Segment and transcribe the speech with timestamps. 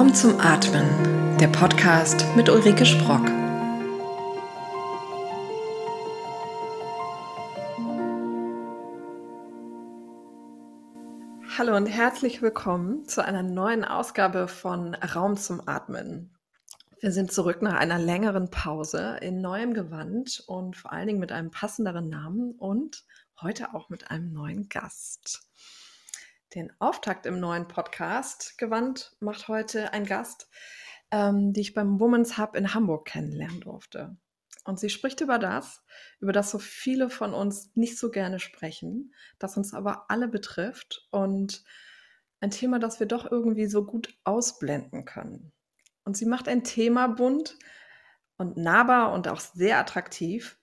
[0.00, 3.20] Raum zum Atmen, der Podcast mit Ulrike Sprock.
[11.58, 16.34] Hallo und herzlich willkommen zu einer neuen Ausgabe von Raum zum Atmen.
[17.02, 21.30] Wir sind zurück nach einer längeren Pause in neuem Gewand und vor allen Dingen mit
[21.30, 23.04] einem passenderen Namen und
[23.42, 25.42] heute auch mit einem neuen Gast.
[26.54, 30.50] Den Auftakt im neuen Podcast Gewand macht heute ein Gast,
[31.12, 34.16] ähm, die ich beim Women's Hub in Hamburg kennenlernen durfte.
[34.64, 35.84] Und sie spricht über das,
[36.18, 41.06] über das so viele von uns nicht so gerne sprechen, das uns aber alle betrifft
[41.12, 41.62] und
[42.40, 45.52] ein Thema, das wir doch irgendwie so gut ausblenden können.
[46.04, 47.58] Und sie macht ein Thema bunt
[48.36, 50.58] und nahbar und auch sehr attraktiv,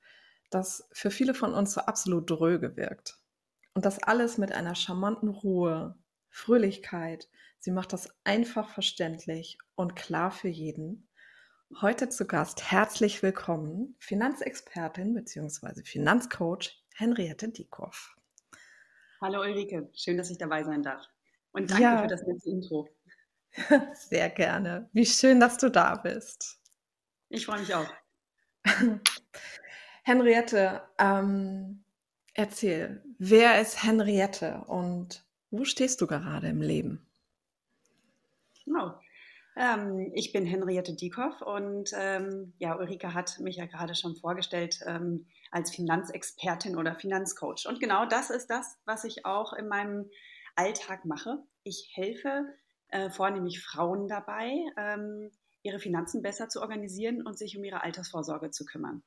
[0.50, 3.20] das für viele von uns so absolut dröge wirkt.
[3.78, 5.96] Und das alles mit einer charmanten Ruhe,
[6.32, 7.30] Fröhlichkeit.
[7.60, 11.08] Sie macht das einfach verständlich und klar für jeden.
[11.80, 15.84] Heute zu Gast herzlich willkommen Finanzexpertin bzw.
[15.84, 18.16] Finanzcoach Henriette Diekoff.
[19.22, 21.06] Hallo Ulrike, schön, dass ich dabei sein darf.
[21.52, 22.02] Und danke ja.
[22.02, 22.90] für das nette Intro.
[23.94, 24.90] Sehr gerne.
[24.92, 26.60] Wie schön, dass du da bist.
[27.30, 27.94] Ich freue mich auch.
[30.04, 31.84] Henriette, ähm,
[32.40, 37.04] Erzähl, wer ist Henriette und wo stehst du gerade im Leben?
[38.64, 38.94] Genau.
[39.56, 44.82] Ähm, ich bin Henriette Diekoff und ähm, ja, Ulrike hat mich ja gerade schon vorgestellt
[44.86, 47.66] ähm, als Finanzexpertin oder Finanzcoach.
[47.68, 50.08] Und genau das ist das, was ich auch in meinem
[50.56, 51.40] Alltag mache.
[51.64, 52.46] Ich helfe
[52.90, 55.32] äh, vornehmlich Frauen dabei, ähm,
[55.64, 59.02] ihre Finanzen besser zu organisieren und sich um ihre Altersvorsorge zu kümmern.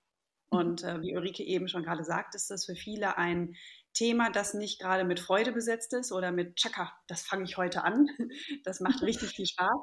[0.51, 3.55] Und äh, wie Ulrike eben schon gerade sagt, ist das für viele ein
[3.95, 7.85] Thema, das nicht gerade mit Freude besetzt ist oder mit Chaka, das fange ich heute
[7.85, 8.07] an.
[8.65, 9.79] Das macht richtig viel Spaß.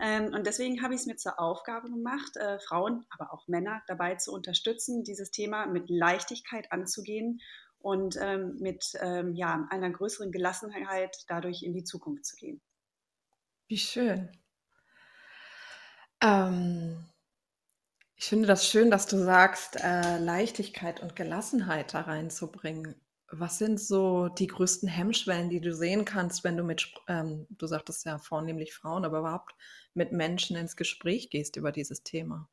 [0.00, 3.82] Ähm, und deswegen habe ich es mir zur Aufgabe gemacht, äh, Frauen, aber auch Männer
[3.86, 7.40] dabei zu unterstützen, dieses Thema mit Leichtigkeit anzugehen
[7.78, 12.60] und ähm, mit ähm, ja, einer größeren Gelassenheit dadurch in die Zukunft zu gehen.
[13.68, 14.30] Wie schön.
[16.22, 17.04] Ähm,
[18.22, 22.94] ich finde das schön, dass du sagst, äh, Leichtigkeit und Gelassenheit da reinzubringen.
[23.32, 27.66] Was sind so die größten Hemmschwellen, die du sehen kannst, wenn du mit, ähm, du
[27.66, 29.56] sagtest ja vornehmlich Frauen, aber überhaupt
[29.94, 32.48] mit Menschen ins Gespräch gehst über dieses Thema?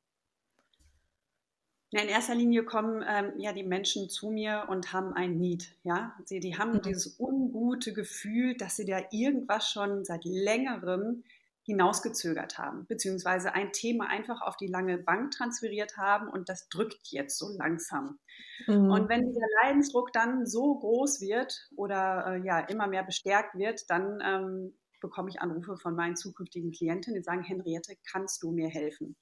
[1.92, 5.76] in erster Linie kommen ähm, ja die Menschen zu mir und haben ein Need.
[5.84, 6.16] Ja?
[6.26, 6.82] Sie, die haben mhm.
[6.82, 11.24] dieses ungute Gefühl, dass sie da irgendwas schon seit längerem
[11.70, 17.08] hinausgezögert haben, beziehungsweise ein Thema einfach auf die lange Bank transferiert haben und das drückt
[17.10, 18.20] jetzt so langsam.
[18.68, 18.90] Mhm.
[18.90, 23.90] Und wenn dieser Leidensdruck dann so groß wird oder äh, ja immer mehr bestärkt wird,
[23.90, 28.68] dann ähm, bekomme ich Anrufe von meinen zukünftigen Klientinnen, die sagen, Henriette, kannst du mir
[28.68, 29.16] helfen?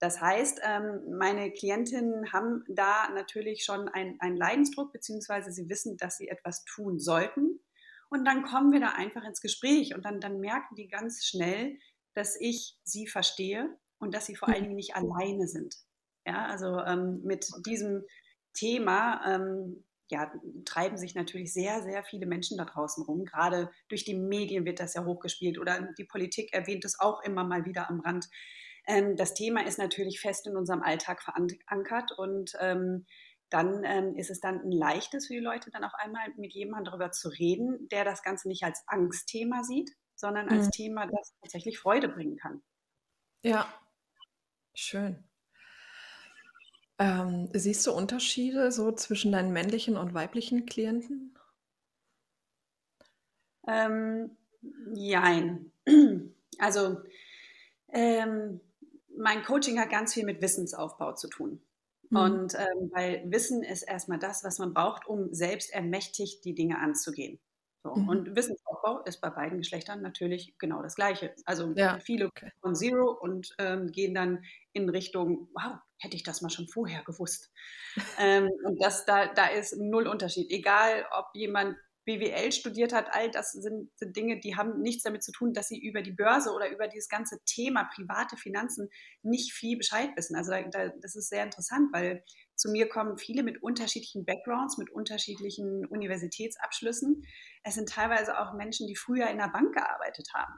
[0.00, 6.16] Das heißt, ähm, meine Klientinnen haben da natürlich schon einen Leidensdruck, beziehungsweise sie wissen, dass
[6.16, 7.60] sie etwas tun sollten.
[8.10, 11.78] Und dann kommen wir da einfach ins Gespräch und dann, dann merken die ganz schnell,
[12.14, 15.74] dass ich sie verstehe und dass sie vor allen Dingen nicht alleine sind.
[16.26, 18.04] Ja, also ähm, mit diesem
[18.54, 20.32] Thema ähm, ja,
[20.64, 23.24] treiben sich natürlich sehr, sehr viele Menschen da draußen rum.
[23.24, 27.44] Gerade durch die Medien wird das ja hochgespielt oder die Politik erwähnt es auch immer
[27.44, 28.26] mal wieder am Rand.
[28.86, 33.06] Ähm, das Thema ist natürlich fest in unserem Alltag verankert und ähm,
[33.50, 36.92] dann ähm, ist es dann ein leichtes für die Leute, dann auf einmal mit jemandem
[36.92, 40.70] darüber zu reden, der das Ganze nicht als Angstthema sieht, sondern als mhm.
[40.72, 42.62] Thema, das tatsächlich Freude bringen kann.
[43.42, 43.72] Ja,
[44.74, 45.24] schön.
[46.98, 51.38] Ähm, siehst du Unterschiede so zwischen deinen männlichen und weiblichen Klienten?
[53.66, 54.36] Ähm,
[54.94, 55.72] jein.
[56.60, 57.00] Also
[57.92, 58.60] ähm,
[59.16, 61.62] mein Coaching hat ganz viel mit Wissensaufbau zu tun.
[62.10, 62.16] Mhm.
[62.16, 66.78] Und ähm, weil Wissen ist erstmal das, was man braucht, um selbst ermächtigt die Dinge
[66.78, 67.38] anzugehen.
[67.82, 67.94] So.
[67.94, 68.08] Mhm.
[68.08, 71.34] Und Wissensaufbau ist bei beiden Geschlechtern natürlich genau das Gleiche.
[71.44, 71.98] Also ja.
[72.00, 72.50] viele okay.
[72.60, 77.02] von Zero und ähm, gehen dann in Richtung, wow, hätte ich das mal schon vorher
[77.04, 77.52] gewusst.
[78.18, 80.50] ähm, und das, da, da ist null Unterschied.
[80.50, 81.76] Egal, ob jemand
[82.08, 85.68] BWL studiert hat, all das sind, sind, Dinge, die haben nichts damit zu tun, dass
[85.68, 88.88] sie über die Börse oder über dieses ganze Thema private Finanzen
[89.22, 90.34] nicht viel Bescheid wissen.
[90.34, 92.24] Also da, da, das ist sehr interessant, weil
[92.54, 97.26] zu mir kommen viele mit unterschiedlichen Backgrounds, mit unterschiedlichen Universitätsabschlüssen.
[97.62, 100.54] Es sind teilweise auch Menschen, die früher in der Bank gearbeitet haben.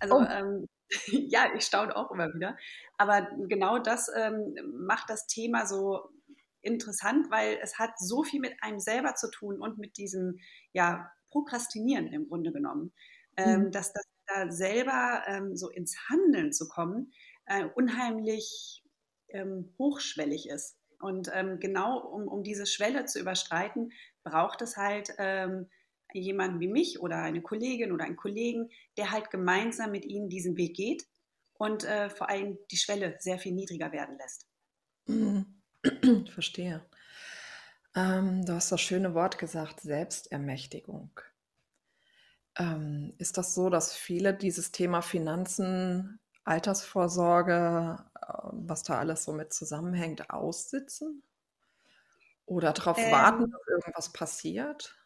[0.00, 0.24] Also oh.
[0.24, 0.66] ähm,
[1.28, 2.56] ja, ich staune auch immer wieder.
[2.96, 6.10] Aber genau das ähm, macht das Thema so
[6.68, 10.38] interessant, weil es hat so viel mit einem selber zu tun und mit diesem
[10.72, 12.92] ja, Prokrastinieren im Grunde genommen,
[13.36, 13.70] ähm, mhm.
[13.72, 17.12] dass, dass, da selber ähm, so ins Handeln zu kommen,
[17.46, 18.84] äh, unheimlich
[19.30, 20.76] ähm, hochschwellig ist.
[21.00, 21.30] Und
[21.60, 23.92] genau um, um diese Schwelle zu überstreiten,
[24.24, 25.10] braucht es halt
[26.12, 30.56] jemanden wie mich oder eine Kollegin oder einen Kollegen, der halt gemeinsam mit ihnen diesen
[30.56, 31.06] Weg geht
[31.58, 34.46] und äh, vor allem die Schwelle sehr viel niedriger werden lässt.
[35.06, 35.57] Mhm.
[36.32, 36.82] Verstehe.
[37.94, 41.20] Ähm, du hast das schöne Wort gesagt, Selbstermächtigung.
[42.58, 49.32] Ähm, ist das so, dass viele dieses Thema Finanzen, Altersvorsorge, äh, was da alles so
[49.32, 51.22] mit zusammenhängt, aussitzen?
[52.46, 54.96] Oder darauf ähm, warten, dass irgendwas passiert,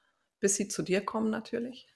[0.40, 1.86] bis sie zu dir kommen natürlich?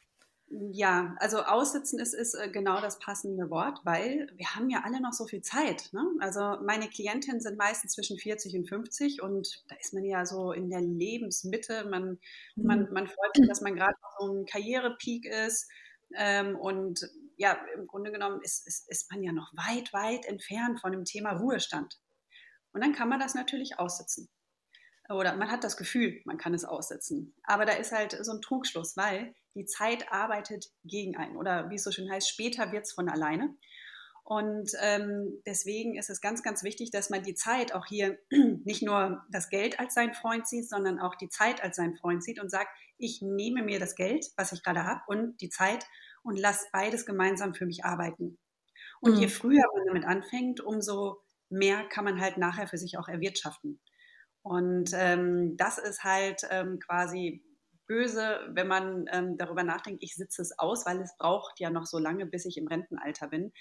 [0.48, 5.00] Ja, also aussitzen ist, ist äh, genau das passende Wort, weil wir haben ja alle
[5.00, 5.90] noch so viel Zeit.
[5.92, 6.04] Ne?
[6.20, 10.52] Also meine Klientinnen sind meistens zwischen 40 und 50 und da ist man ja so
[10.52, 11.86] in der Lebensmitte.
[11.90, 12.20] Man,
[12.54, 12.64] mhm.
[12.64, 15.68] man, man freut sich, dass man gerade auf so einem Karrierepeak ist.
[16.14, 17.00] Ähm, und
[17.36, 21.04] ja, im Grunde genommen ist, ist, ist man ja noch weit, weit entfernt von dem
[21.04, 21.98] Thema Ruhestand.
[22.72, 24.28] Und dann kann man das natürlich aussitzen.
[25.08, 27.34] Oder man hat das Gefühl, man kann es aussetzen.
[27.44, 31.36] Aber da ist halt so ein Trugschluss, weil die Zeit arbeitet gegen einen.
[31.36, 33.56] Oder wie es so schön heißt, später wird es von alleine.
[34.24, 38.18] Und ähm, deswegen ist es ganz, ganz wichtig, dass man die Zeit auch hier
[38.64, 42.24] nicht nur das Geld als sein Freund sieht, sondern auch die Zeit als sein Freund
[42.24, 42.68] sieht und sagt,
[42.98, 45.86] ich nehme mir das Geld, was ich gerade habe, und die Zeit
[46.24, 48.36] und lasse beides gemeinsam für mich arbeiten.
[49.00, 49.20] Und mhm.
[49.20, 53.80] je früher man damit anfängt, umso mehr kann man halt nachher für sich auch erwirtschaften.
[54.46, 57.42] Und ähm, das ist halt ähm, quasi
[57.88, 61.84] böse, wenn man ähm, darüber nachdenkt, ich sitze es aus, weil es braucht ja noch
[61.84, 63.52] so lange, bis ich im Rentenalter bin.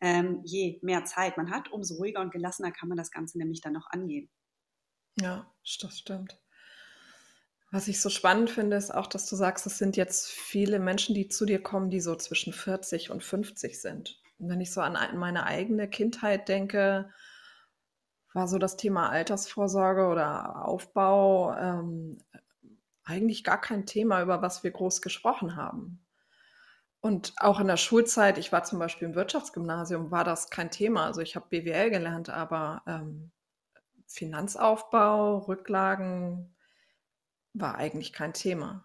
[0.00, 3.60] Ähm, je mehr Zeit man hat, umso ruhiger und gelassener kann man das Ganze nämlich
[3.60, 4.30] dann noch angehen.
[5.20, 5.46] Ja,
[5.82, 6.40] das stimmt.
[7.70, 11.14] Was ich so spannend finde, ist auch, dass du sagst, es sind jetzt viele Menschen,
[11.14, 14.18] die zu dir kommen, die so zwischen 40 und 50 sind.
[14.38, 17.12] Und wenn ich so an meine eigene Kindheit denke,
[18.32, 22.18] war so das Thema Altersvorsorge oder Aufbau ähm,
[23.04, 26.04] eigentlich gar kein Thema, über was wir groß gesprochen haben.
[27.00, 31.06] Und auch in der Schulzeit, ich war zum Beispiel im Wirtschaftsgymnasium, war das kein Thema.
[31.06, 33.32] Also ich habe BWL gelernt, aber ähm,
[34.06, 36.54] Finanzaufbau, Rücklagen
[37.54, 38.84] war eigentlich kein Thema.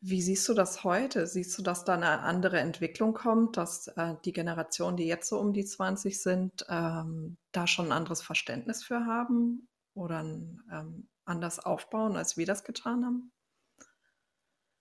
[0.00, 1.26] Wie siehst du das heute?
[1.26, 5.38] Siehst du, dass da eine andere Entwicklung kommt, dass äh, die Generation, die jetzt so
[5.40, 11.08] um die 20 sind, ähm, da schon ein anderes Verständnis für haben oder ein, ähm,
[11.24, 13.32] anders aufbauen, als wir das getan haben?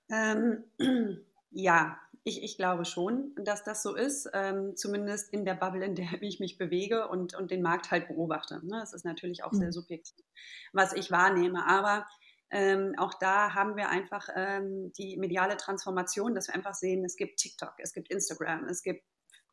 [0.09, 0.63] Ähm,
[1.49, 5.95] ja, ich, ich, glaube schon, dass das so ist, ähm, zumindest in der Bubble, in
[5.95, 8.63] der ich mich bewege und, und den Markt halt beobachte.
[8.63, 8.77] Ne?
[8.79, 9.57] Das ist natürlich auch mhm.
[9.57, 10.25] sehr subjektiv,
[10.73, 11.65] was ich wahrnehme.
[11.67, 12.05] Aber
[12.49, 17.15] ähm, auch da haben wir einfach ähm, die mediale Transformation, dass wir einfach sehen, es
[17.15, 19.03] gibt TikTok, es gibt Instagram, es gibt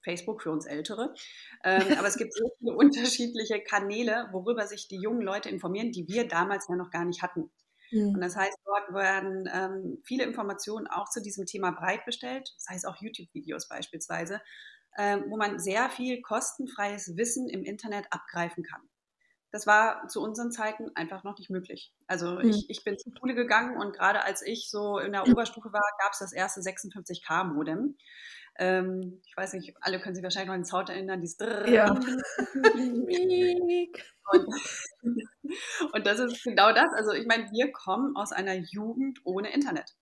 [0.04, 1.14] Facebook für uns Ältere.
[1.64, 6.06] Ähm, aber es gibt so viele unterschiedliche Kanäle, worüber sich die jungen Leute informieren, die
[6.08, 7.50] wir damals ja noch gar nicht hatten.
[7.90, 8.14] Mhm.
[8.14, 12.86] Und das heißt, dort werden ähm, viele Informationen auch zu diesem Thema bereitgestellt, das heißt
[12.86, 14.40] auch YouTube-Videos beispielsweise,
[14.96, 18.82] ähm, wo man sehr viel kostenfreies Wissen im Internet abgreifen kann.
[19.54, 21.92] Das war zu unseren Zeiten einfach noch nicht möglich.
[22.08, 22.48] Also mhm.
[22.48, 25.96] ich, ich bin zur Schule gegangen und gerade als ich so in der Oberstufe war,
[26.02, 27.96] gab es das erste 56K-Modem.
[28.58, 31.68] Ähm, ich weiß nicht, alle können sich wahrscheinlich noch an den Sound erinnern, dieses Drrrr.
[31.68, 31.88] Ja.
[31.92, 32.08] und,
[35.92, 36.92] und das ist genau das.
[36.96, 39.94] Also ich meine, wir kommen aus einer Jugend ohne Internet.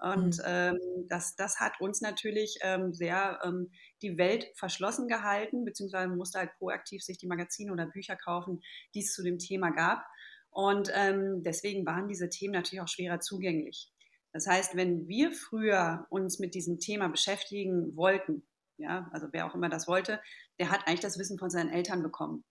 [0.00, 0.44] Und mhm.
[0.46, 0.78] ähm,
[1.08, 6.52] das, das hat uns natürlich ähm, sehr ähm, die Welt verschlossen gehalten, beziehungsweise musste halt
[6.58, 8.60] proaktiv sich die Magazine oder Bücher kaufen,
[8.94, 10.04] die es zu dem Thema gab.
[10.50, 13.92] Und ähm, deswegen waren diese Themen natürlich auch schwerer zugänglich.
[14.32, 19.54] Das heißt, wenn wir früher uns mit diesem Thema beschäftigen wollten, ja, also wer auch
[19.54, 20.20] immer das wollte,
[20.60, 22.44] der hat eigentlich das Wissen von seinen Eltern bekommen.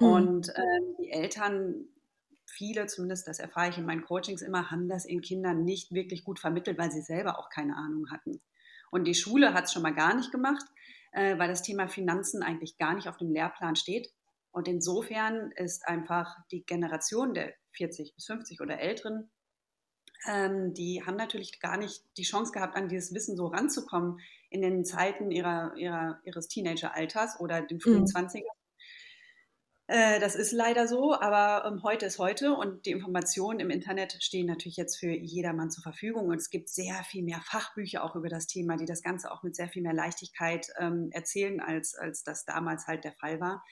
[0.00, 0.06] Mhm.
[0.06, 1.88] Und ähm, die Eltern
[2.46, 6.24] viele, zumindest das erfahre ich in meinen Coachings immer, haben das ihren Kindern nicht wirklich
[6.24, 8.40] gut vermittelt, weil sie selber auch keine Ahnung hatten.
[8.90, 10.64] Und die Schule hat es schon mal gar nicht gemacht,
[11.12, 14.12] äh, weil das Thema Finanzen eigentlich gar nicht auf dem Lehrplan steht.
[14.52, 19.30] Und insofern ist einfach die Generation der 40 bis 50 oder Älteren,
[20.26, 24.18] ähm, die haben natürlich gar nicht die Chance gehabt, an dieses Wissen so ranzukommen
[24.50, 28.04] in den Zeiten ihrer, ihrer, ihres Teenageralters oder den frühen mhm.
[28.04, 28.46] 20er.
[29.88, 34.16] Äh, das ist leider so, aber ähm, heute ist heute und die Informationen im Internet
[34.20, 38.16] stehen natürlich jetzt für jedermann zur Verfügung und es gibt sehr viel mehr Fachbücher auch
[38.16, 41.94] über das Thema, die das Ganze auch mit sehr viel mehr Leichtigkeit ähm, erzählen, als,
[41.94, 43.62] als das damals halt der Fall war.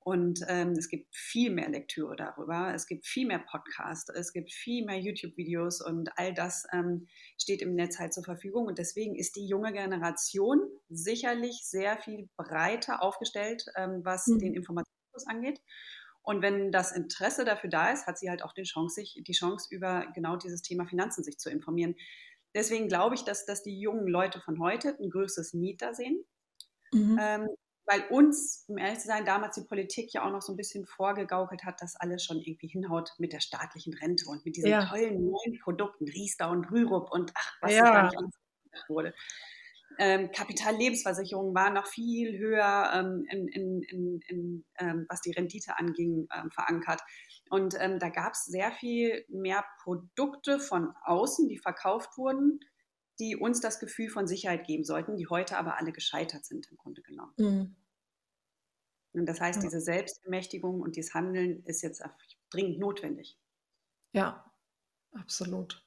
[0.00, 4.50] Und ähm, es gibt viel mehr Lektüre darüber, es gibt viel mehr Podcasts, es gibt
[4.50, 8.66] viel mehr YouTube-Videos und all das ähm, steht im Netz halt zur Verfügung.
[8.68, 14.38] Und deswegen ist die junge Generation sicherlich sehr viel breiter aufgestellt, ähm, was mhm.
[14.38, 14.54] den
[15.18, 15.60] Informationsfluss angeht.
[16.22, 19.32] Und wenn das Interesse dafür da ist, hat sie halt auch die Chance, sich, die
[19.32, 21.94] Chance über genau dieses Thema Finanzen sich zu informieren.
[22.54, 26.22] Deswegen glaube ich, dass, dass die jungen Leute von heute ein größeres Need da sehen.
[26.92, 27.18] Mhm.
[27.20, 27.48] Ähm,
[27.86, 30.84] weil uns, um ehrlich zu sein, damals die Politik ja auch noch so ein bisschen
[30.84, 34.84] vorgegaukelt hat, dass alles schon irgendwie hinhaut mit der staatlichen Rente und mit diesen ja.
[34.84, 37.90] tollen neuen Produkten, Riester und Rürup und ach, was ja.
[37.90, 38.34] da nicht alles
[38.88, 39.14] wurde.
[39.98, 46.28] Ähm, Kapitallebensversicherungen waren noch viel höher, ähm, in, in, in, ähm, was die Rendite anging,
[46.32, 47.02] ähm, verankert.
[47.50, 52.60] Und ähm, da gab es sehr viel mehr Produkte von außen, die verkauft wurden,
[53.18, 56.76] die uns das Gefühl von Sicherheit geben sollten, die heute aber alle gescheitert sind im
[56.76, 57.32] Grunde genommen.
[57.36, 57.76] Mhm.
[59.12, 62.02] Und das heißt, diese Selbstermächtigung und dieses Handeln ist jetzt
[62.50, 63.36] dringend notwendig.
[64.12, 64.44] Ja,
[65.12, 65.84] absolut.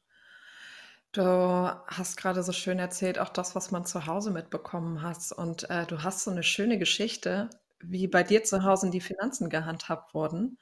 [1.14, 5.34] Du hast gerade so schön erzählt, auch das, was man zu Hause mitbekommen hast.
[5.34, 7.50] Und äh, du hast so eine schöne Geschichte,
[7.82, 10.58] wie bei dir zu Hause die Finanzen gehandhabt wurden.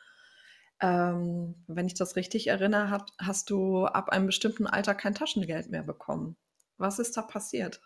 [0.81, 5.83] Ähm, wenn ich das richtig erinnere, hast du ab einem bestimmten Alter kein Taschengeld mehr
[5.83, 6.37] bekommen.
[6.77, 7.81] Was ist da passiert?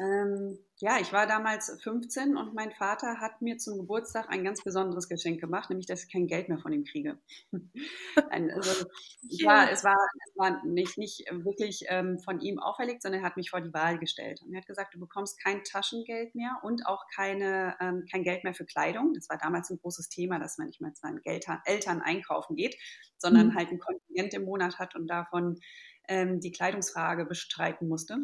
[0.00, 4.62] Ähm, ja, ich war damals 15 und mein Vater hat mir zum Geburtstag ein ganz
[4.62, 7.18] besonderes Geschenk gemacht, nämlich, dass ich kein Geld mehr von ihm kriege.
[8.30, 8.86] also,
[9.22, 13.38] ja, es war, es war nicht, nicht wirklich ähm, von ihm auferlegt, sondern er hat
[13.38, 14.42] mich vor die Wahl gestellt.
[14.42, 18.44] Und er hat gesagt, du bekommst kein Taschengeld mehr und auch keine, ähm, kein Geld
[18.44, 19.14] mehr für Kleidung.
[19.14, 22.54] Das war damals ein großes Thema, dass man nicht mal zu seinen Eltern, Eltern einkaufen
[22.54, 22.76] geht,
[23.16, 23.54] sondern mhm.
[23.54, 25.58] halt ein Kontingent im Monat hat und davon
[26.06, 28.18] ähm, die Kleidungsfrage bestreiten musste.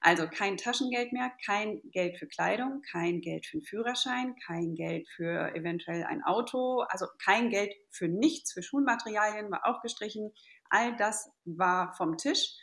[0.00, 5.08] Also kein Taschengeld mehr, kein Geld für Kleidung, kein Geld für einen Führerschein, kein Geld
[5.08, 10.32] für eventuell ein Auto, also kein Geld für nichts, für Schulmaterialien war auch gestrichen.
[10.70, 12.56] All das war vom Tisch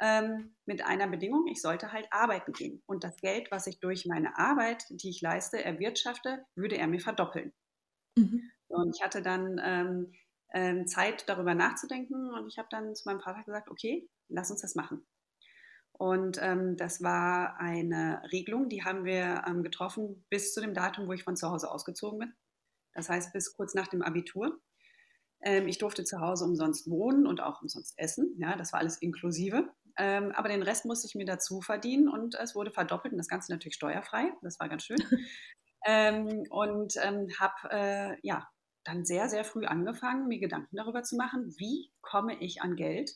[0.00, 2.82] ähm, mit einer Bedingung, ich sollte halt arbeiten gehen.
[2.86, 7.00] Und das Geld, was ich durch meine Arbeit, die ich leiste, erwirtschafte, würde er mir
[7.00, 7.52] verdoppeln.
[8.16, 8.50] Mhm.
[8.68, 10.12] Und ich hatte dann ähm,
[10.52, 12.32] ähm, Zeit, darüber nachzudenken.
[12.34, 15.06] Und ich habe dann zu meinem Vater gesagt, okay, lass uns das machen.
[16.00, 21.06] Und ähm, das war eine Regelung, die haben wir ähm, getroffen bis zu dem Datum,
[21.06, 22.32] wo ich von zu Hause ausgezogen bin.
[22.94, 24.58] Das heißt, bis kurz nach dem Abitur.
[25.42, 28.34] Ähm, ich durfte zu Hause umsonst wohnen und auch umsonst essen.
[28.38, 29.68] Ja, das war alles inklusive.
[29.98, 33.28] Ähm, aber den Rest musste ich mir dazu verdienen und es wurde verdoppelt und das
[33.28, 34.32] Ganze natürlich steuerfrei.
[34.40, 34.96] Das war ganz schön.
[35.86, 38.46] Ähm, und ähm, habe äh, ja,
[38.84, 43.10] dann sehr, sehr früh angefangen, mir Gedanken darüber zu machen, wie komme ich an Geld,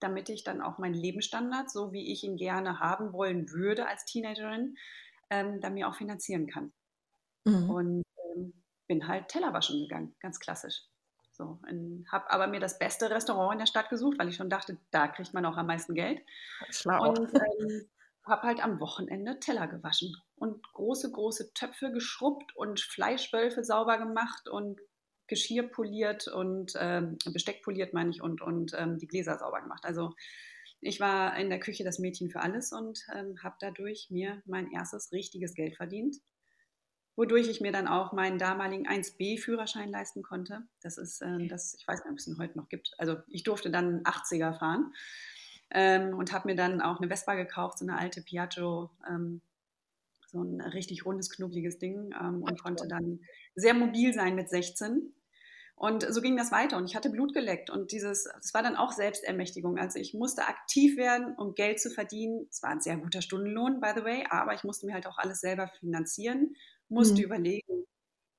[0.00, 4.04] damit ich dann auch meinen Lebensstandard, so wie ich ihn gerne haben wollen würde als
[4.04, 4.76] Teenagerin,
[5.30, 6.72] ähm, dann mir auch finanzieren kann.
[7.44, 7.70] Mhm.
[7.70, 8.02] Und
[8.34, 8.52] ähm,
[8.86, 10.82] bin halt Tellerwaschen gegangen, ganz klassisch.
[11.32, 11.60] So,
[12.10, 15.06] habe aber mir das beste Restaurant in der Stadt gesucht, weil ich schon dachte, da
[15.06, 16.22] kriegt man auch am meisten Geld.
[16.70, 17.10] Schlau.
[17.10, 17.88] Und ähm,
[18.24, 24.48] habe halt am Wochenende Teller gewaschen und große, große Töpfe geschrubbt und Fleischwölfe sauber gemacht
[24.48, 24.80] und
[25.26, 29.84] Geschirr poliert und ähm, Besteck poliert, meine ich, und, und ähm, die Gläser sauber gemacht.
[29.84, 30.14] Also
[30.80, 34.70] ich war in der Küche das Mädchen für alles und ähm, habe dadurch mir mein
[34.70, 36.16] erstes richtiges Geld verdient,
[37.16, 40.62] wodurch ich mir dann auch meinen damaligen 1B-Führerschein leisten konnte.
[40.82, 42.94] Das ist äh, das, ich weiß nicht, ob es ihn heute noch gibt.
[42.98, 44.94] Also ich durfte dann 80er fahren
[45.70, 49.40] ähm, und habe mir dann auch eine Vespa gekauft, so eine alte Piaggio ähm,
[50.26, 53.20] so ein richtig rundes, knubbeliges Ding ähm, und konnte dann
[53.54, 55.12] sehr mobil sein mit 16.
[55.78, 58.76] Und so ging das weiter und ich hatte Blut geleckt und dieses, das war dann
[58.76, 59.76] auch Selbstermächtigung.
[59.76, 62.46] Also ich musste aktiv werden, um Geld zu verdienen.
[62.50, 65.18] Es war ein sehr guter Stundenlohn, by the way, aber ich musste mir halt auch
[65.18, 66.54] alles selber finanzieren,
[66.88, 67.24] musste mhm.
[67.24, 67.84] überlegen,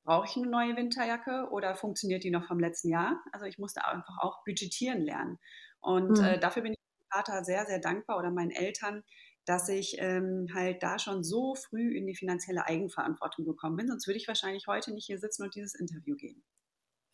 [0.04, 3.22] brauche ich eine neue Winterjacke oder funktioniert die noch vom letzten Jahr?
[3.32, 5.38] Also ich musste einfach auch budgetieren lernen.
[5.80, 6.24] Und mhm.
[6.24, 9.04] äh, dafür bin ich meinem Vater sehr, sehr dankbar oder meinen Eltern,
[9.46, 13.88] dass ich ähm, halt da schon so früh in die finanzielle Eigenverantwortung gekommen bin.
[13.88, 16.44] Sonst würde ich wahrscheinlich heute nicht hier sitzen und dieses Interview geben.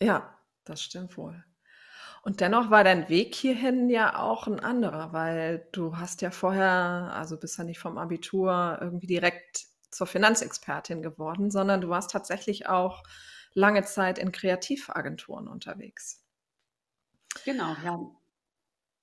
[0.01, 1.43] Ja, das stimmt wohl.
[2.23, 7.11] Und dennoch war dein Weg hierhin ja auch ein anderer, weil du hast ja vorher,
[7.13, 12.67] also bist ja nicht vom Abitur irgendwie direkt zur Finanzexpertin geworden, sondern du warst tatsächlich
[12.67, 13.03] auch
[13.53, 16.23] lange Zeit in Kreativagenturen unterwegs.
[17.45, 17.99] Genau, ja.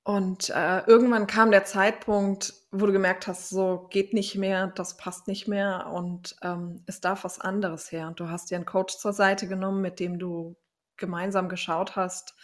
[0.03, 4.97] Und äh, irgendwann kam der Zeitpunkt, wo du gemerkt hast, so geht nicht mehr, das
[4.97, 8.09] passt nicht mehr und ähm, es darf was anderes her.
[8.09, 10.57] Und du hast dir einen Coach zur Seite genommen, mit dem du
[11.01, 12.37] gemeinsam geschaut hast,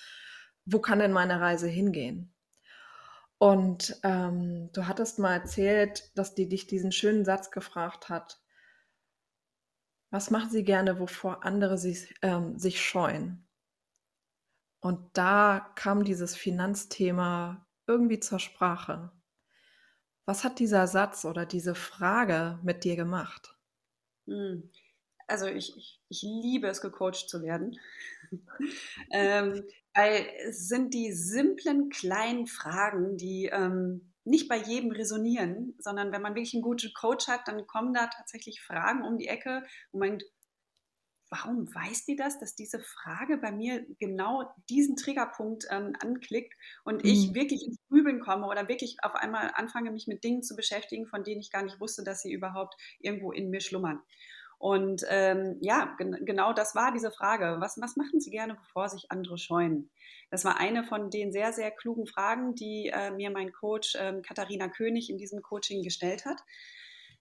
[0.64, 2.34] wo kann denn meine Reise hingehen?
[3.38, 8.40] Und ähm, du hattest mal erzählt, dass die dich diesen schönen Satz gefragt hat.
[10.10, 13.46] Was machen Sie gerne, wovor andere sich, ähm, sich scheuen?
[14.80, 19.12] Und da kam dieses Finanzthema irgendwie zur Sprache.
[20.24, 23.56] Was hat dieser Satz oder diese Frage mit dir gemacht?
[24.26, 24.70] Hm.
[25.28, 27.78] Also ich, ich, ich liebe es, gecoacht zu werden.
[29.12, 29.64] ähm,
[29.94, 36.22] weil es sind die simplen kleinen Fragen, die ähm, nicht bei jedem resonieren, sondern wenn
[36.22, 40.00] man wirklich einen guten Coach hat, dann kommen da tatsächlich Fragen um die Ecke und
[40.00, 40.24] man denkt,
[41.30, 46.54] warum weiß die das, dass diese Frage bei mir genau diesen Triggerpunkt ähm, anklickt
[46.84, 47.10] und mhm.
[47.10, 51.06] ich wirklich ins Grübeln komme oder wirklich auf einmal anfange, mich mit Dingen zu beschäftigen,
[51.06, 54.00] von denen ich gar nicht wusste, dass sie überhaupt irgendwo in mir schlummern.
[54.58, 57.56] Und ähm, ja, gen genau das war diese Frage.
[57.58, 59.90] Was, was machen Sie gerne, bevor sich andere scheuen?
[60.30, 64.22] Das war eine von den sehr, sehr klugen Fragen, die äh, mir mein Coach ähm,
[64.22, 66.40] Katharina König in diesem Coaching gestellt hat,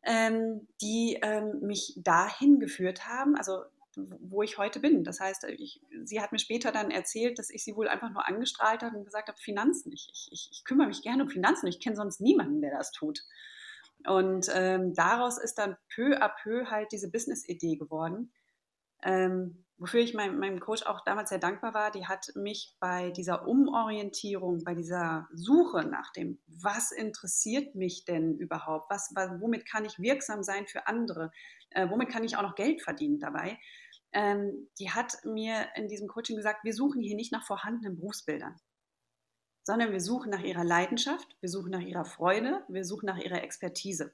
[0.04, 3.64] ähm, die ähm, mich dahin geführt haben, also
[3.96, 5.04] wo ich heute bin.
[5.04, 8.28] Das heißt, ich, sie hat mir später dann erzählt, dass ich sie wohl einfach nur
[8.28, 9.92] angestrahlt habe und gesagt habe, Finanzen.
[9.92, 11.68] Ich, ich, ich kümmere mich gerne um Finanzen.
[11.68, 13.24] Ich kenne sonst niemanden, der das tut.
[14.08, 18.32] Und ähm, daraus ist dann peu à peu halt diese Business-Idee geworden,
[19.04, 21.92] ähm, wofür ich mein, meinem Coach auch damals sehr dankbar war.
[21.92, 28.38] Die hat mich bei dieser Umorientierung, bei dieser Suche nach dem, was interessiert mich denn
[28.38, 31.32] überhaupt, was, womit kann ich wirksam sein für andere,
[31.72, 33.58] äh, womit kann ich auch noch Geld verdienen dabei,
[34.14, 38.56] ähm, die hat mir in diesem Coaching gesagt, wir suchen hier nicht nach vorhandenen Berufsbildern
[39.66, 43.44] sondern wir suchen nach ihrer Leidenschaft, wir suchen nach ihrer Freude, wir suchen nach ihrer
[43.44, 44.14] Expertise.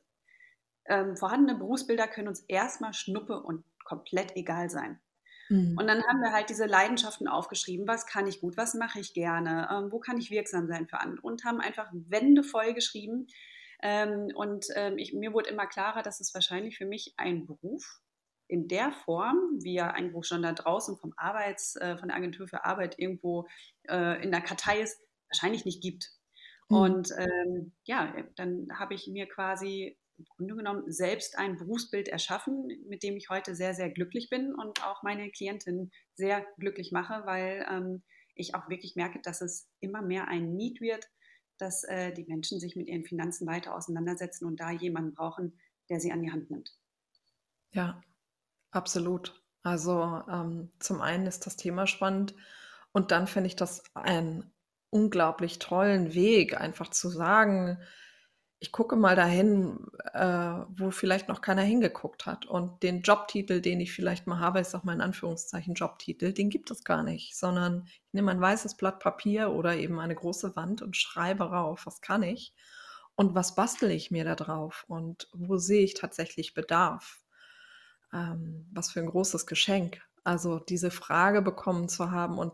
[0.86, 5.00] Ähm, vorhandene Berufsbilder können uns erstmal schnuppe und komplett egal sein.
[5.50, 5.78] Mhm.
[5.78, 9.14] Und dann haben wir halt diese Leidenschaften aufgeschrieben, was kann ich gut, was mache ich
[9.14, 13.28] gerne, ähm, wo kann ich wirksam sein für andere und haben einfach Wände voll geschrieben.
[13.84, 18.00] Ähm, und ähm, ich, mir wurde immer klarer, dass es wahrscheinlich für mich ein Beruf
[18.48, 22.48] in der Form, wie er irgendwo schon da draußen vom Arbeits, äh, von der Agentur
[22.48, 23.48] für Arbeit irgendwo
[23.90, 26.12] äh, in der Kartei ist, wahrscheinlich nicht gibt.
[26.70, 26.78] Mhm.
[26.78, 32.68] Und ähm, ja, dann habe ich mir quasi im Grunde genommen selbst ein Berufsbild erschaffen,
[32.88, 37.26] mit dem ich heute sehr, sehr glücklich bin und auch meine Klientin sehr glücklich mache,
[37.26, 38.04] weil ähm,
[38.36, 41.08] ich auch wirklich merke, dass es immer mehr ein Need wird,
[41.58, 46.00] dass äh, die Menschen sich mit ihren Finanzen weiter auseinandersetzen und da jemanden brauchen, der
[46.00, 46.76] sie an die Hand nimmt.
[47.72, 48.02] Ja,
[48.72, 49.42] absolut.
[49.64, 52.36] Also ähm, zum einen ist das Thema spannend
[52.92, 54.52] und dann finde ich das ein
[54.92, 57.80] unglaublich tollen Weg, einfach zu sagen,
[58.60, 62.46] ich gucke mal dahin, äh, wo vielleicht noch keiner hingeguckt hat.
[62.46, 66.52] Und den Jobtitel, den ich vielleicht mal habe, ist auch mal in Anführungszeichen Jobtitel, den
[66.52, 70.56] gibt es gar nicht, sondern ich nehme ein weißes Blatt Papier oder eben eine große
[70.56, 72.54] Wand und schreibe rauf, was kann ich
[73.16, 77.24] und was bastel ich mir da drauf und wo sehe ich tatsächlich Bedarf.
[78.14, 80.02] Ähm, was für ein großes Geschenk.
[80.24, 82.54] Also diese Frage bekommen zu haben und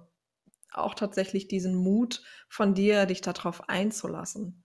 [0.71, 4.63] auch tatsächlich diesen Mut von dir, dich darauf einzulassen.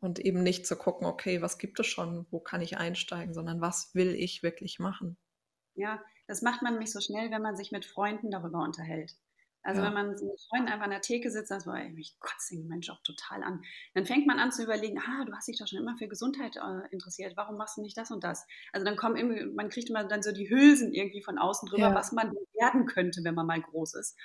[0.00, 3.60] Und eben nicht zu gucken, okay, was gibt es schon, wo kann ich einsteigen, sondern
[3.60, 5.16] was will ich wirklich machen.
[5.74, 9.12] Ja, das macht man nämlich so schnell, wenn man sich mit Freunden darüber unterhält.
[9.64, 9.86] Also ja.
[9.86, 12.66] wenn man mit Freunden einfach an der Theke sitzt, das war ey, mich kotzt den
[12.66, 13.62] Mensch auch total an.
[13.94, 16.56] Dann fängt man an zu überlegen, ah, du hast dich doch schon immer für Gesundheit
[16.56, 18.44] äh, interessiert, warum machst du nicht das und das?
[18.72, 21.90] Also dann kommen irgendwie, man kriegt immer dann so die Hülsen irgendwie von außen drüber,
[21.90, 21.94] ja.
[21.94, 24.18] was man werden könnte, wenn man mal groß ist.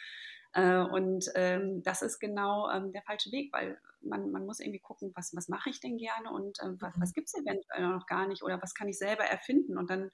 [0.53, 4.79] Äh, und ähm, das ist genau ähm, der falsche Weg, weil man, man muss irgendwie
[4.79, 7.13] gucken, was, was mache ich denn gerne und äh, was, was mhm.
[7.13, 9.77] gibt es eventuell noch gar nicht oder was kann ich selber erfinden.
[9.77, 10.09] Und dann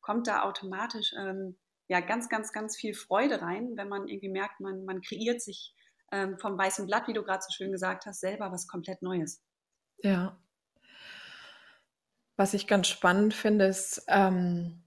[0.00, 4.60] kommt da automatisch ähm, ja ganz, ganz, ganz viel Freude rein, wenn man irgendwie merkt,
[4.60, 5.74] man, man kreiert sich
[6.40, 9.42] vom weißen Blatt, wie du gerade so schön gesagt hast, selber was komplett Neues.
[9.98, 10.40] Ja.
[12.36, 14.80] Was ich ganz spannend finde, ist, du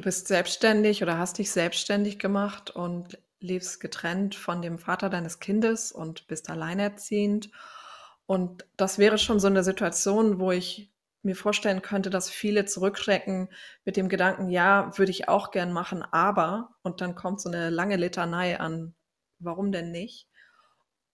[0.00, 5.92] bist selbstständig oder hast dich selbstständig gemacht und lebst getrennt von dem Vater deines Kindes
[5.92, 7.50] und bist alleinerziehend.
[8.26, 13.48] Und das wäre schon so eine Situation, wo ich mir vorstellen könnte, dass viele zurückschrecken
[13.84, 17.70] mit dem Gedanken, ja, würde ich auch gern machen, aber, und dann kommt so eine
[17.70, 18.94] lange Litanei an,
[19.38, 20.28] warum denn nicht?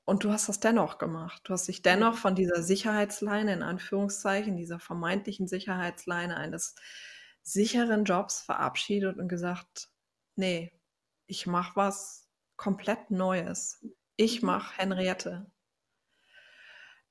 [0.05, 1.43] Und du hast das dennoch gemacht.
[1.45, 6.75] Du hast dich dennoch von dieser Sicherheitsleine, in Anführungszeichen, dieser vermeintlichen Sicherheitsleine eines
[7.43, 9.89] sicheren Jobs verabschiedet und gesagt,
[10.37, 10.73] nee,
[11.35, 13.85] ich mache was komplett Neues.
[14.15, 14.47] Ich mhm.
[14.47, 15.51] mache Henriette.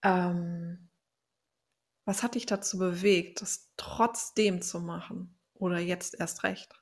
[0.01, 0.89] Ähm,
[2.05, 5.37] was hat dich dazu bewegt, das trotzdem zu machen?
[5.53, 6.73] Oder jetzt erst recht?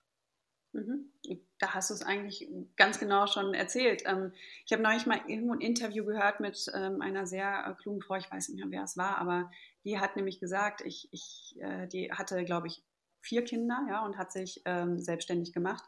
[0.73, 1.11] Mhm.
[1.57, 4.03] Da hast du es eigentlich ganz genau schon erzählt.
[4.05, 4.33] Ähm,
[4.65, 8.15] ich habe neulich mal irgendwo ein Interview gehört mit ähm, einer sehr äh, klugen Frau,
[8.15, 9.51] ich weiß nicht mehr, wer es war, aber
[9.83, 12.83] die hat nämlich gesagt, ich, ich, äh, die hatte, glaube ich,
[13.19, 15.83] vier Kinder, ja, und hat sich ähm, selbstständig gemacht.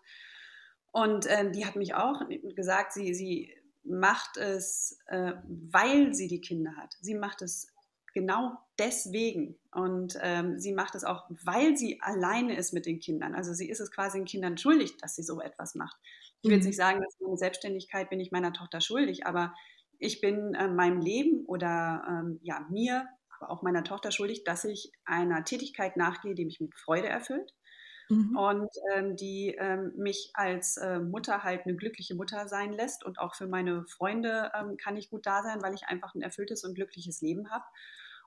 [0.94, 2.22] Und ähm, die hat mich auch
[2.56, 3.52] gesagt, sie, sie
[3.84, 6.94] macht es, äh, weil sie die Kinder hat.
[7.02, 7.68] Sie macht es
[8.14, 9.58] genau deswegen.
[9.72, 13.34] Und ähm, sie macht es auch, weil sie alleine ist mit den Kindern.
[13.34, 15.98] Also sie ist es quasi den Kindern schuldig, dass sie so etwas macht.
[16.44, 16.70] Ich will jetzt mhm.
[16.70, 19.56] nicht sagen, dass meine Selbstständigkeit bin ich meiner Tochter schuldig, aber
[19.98, 23.08] ich bin äh, meinem Leben oder ähm, ja, mir,
[23.40, 27.52] aber auch meiner Tochter schuldig, dass ich einer Tätigkeit nachgehe, die mich mit Freude erfüllt.
[28.14, 28.38] Mhm.
[28.38, 33.04] Und ähm, die ähm, mich als äh, Mutter halt eine glückliche Mutter sein lässt.
[33.04, 36.22] Und auch für meine Freunde ähm, kann ich gut da sein, weil ich einfach ein
[36.22, 37.66] erfülltes und glückliches Leben habe.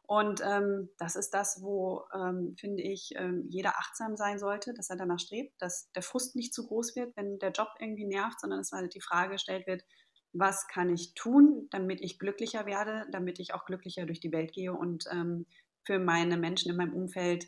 [0.06, 4.88] Und ähm, das ist das, wo, ähm, finde ich, ähm, jeder achtsam sein sollte, dass
[4.88, 8.40] er danach strebt, dass der Frust nicht zu groß wird, wenn der Job irgendwie nervt,
[8.40, 9.84] sondern dass halt die Frage gestellt wird,
[10.32, 14.52] was kann ich tun, damit ich glücklicher werde, damit ich auch glücklicher durch die Welt
[14.52, 15.46] gehe und ähm,
[15.84, 17.46] für meine Menschen in meinem Umfeld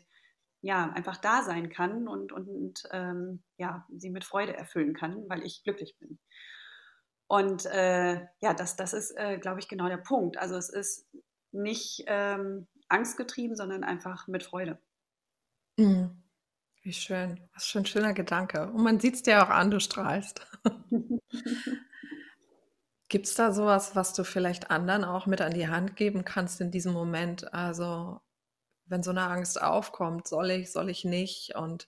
[0.61, 5.43] ja einfach da sein kann und, und ähm, ja, sie mit Freude erfüllen kann, weil
[5.43, 6.19] ich glücklich bin.
[7.27, 10.37] Und äh, ja, das, das ist, äh, glaube ich, genau der Punkt.
[10.37, 11.07] Also es ist
[11.51, 14.79] nicht ähm, angstgetrieben, sondern einfach mit Freude.
[15.77, 16.23] Mhm.
[16.81, 17.39] Wie schön.
[17.53, 18.71] Was für ein schöner Gedanke.
[18.71, 20.47] Und man sieht es dir auch an, du strahlst.
[23.09, 26.61] Gibt es da sowas, was du vielleicht anderen auch mit an die Hand geben kannst
[26.61, 27.53] in diesem Moment?
[27.53, 28.21] Also,
[28.89, 31.55] wenn so eine Angst aufkommt, soll ich, soll ich nicht?
[31.55, 31.87] Und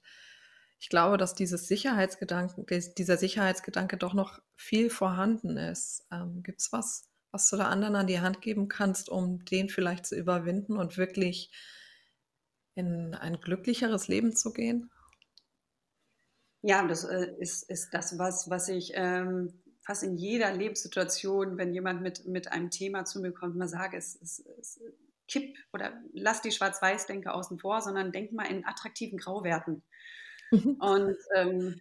[0.79, 2.65] ich glaube, dass dieses Sicherheitsgedanken,
[2.97, 6.05] dieser Sicherheitsgedanke doch noch viel vorhanden ist.
[6.11, 9.69] Ähm, Gibt es was, was du da anderen an die Hand geben kannst, um den
[9.69, 11.51] vielleicht zu überwinden und wirklich
[12.75, 14.89] in ein glücklicheres Leben zu gehen?
[16.63, 21.73] Ja, das äh, ist, ist das, was, was ich ähm, fast in jeder Lebenssituation, wenn
[21.73, 24.79] jemand mit, mit einem Thema zu mir kommt, mal sage, es, es, es
[25.31, 29.83] kipp oder lass die Schwarz-Weiß-Denke außen vor, sondern denk mal in attraktiven Grauwerten.
[30.51, 30.77] Mhm.
[30.79, 31.79] Und ähm,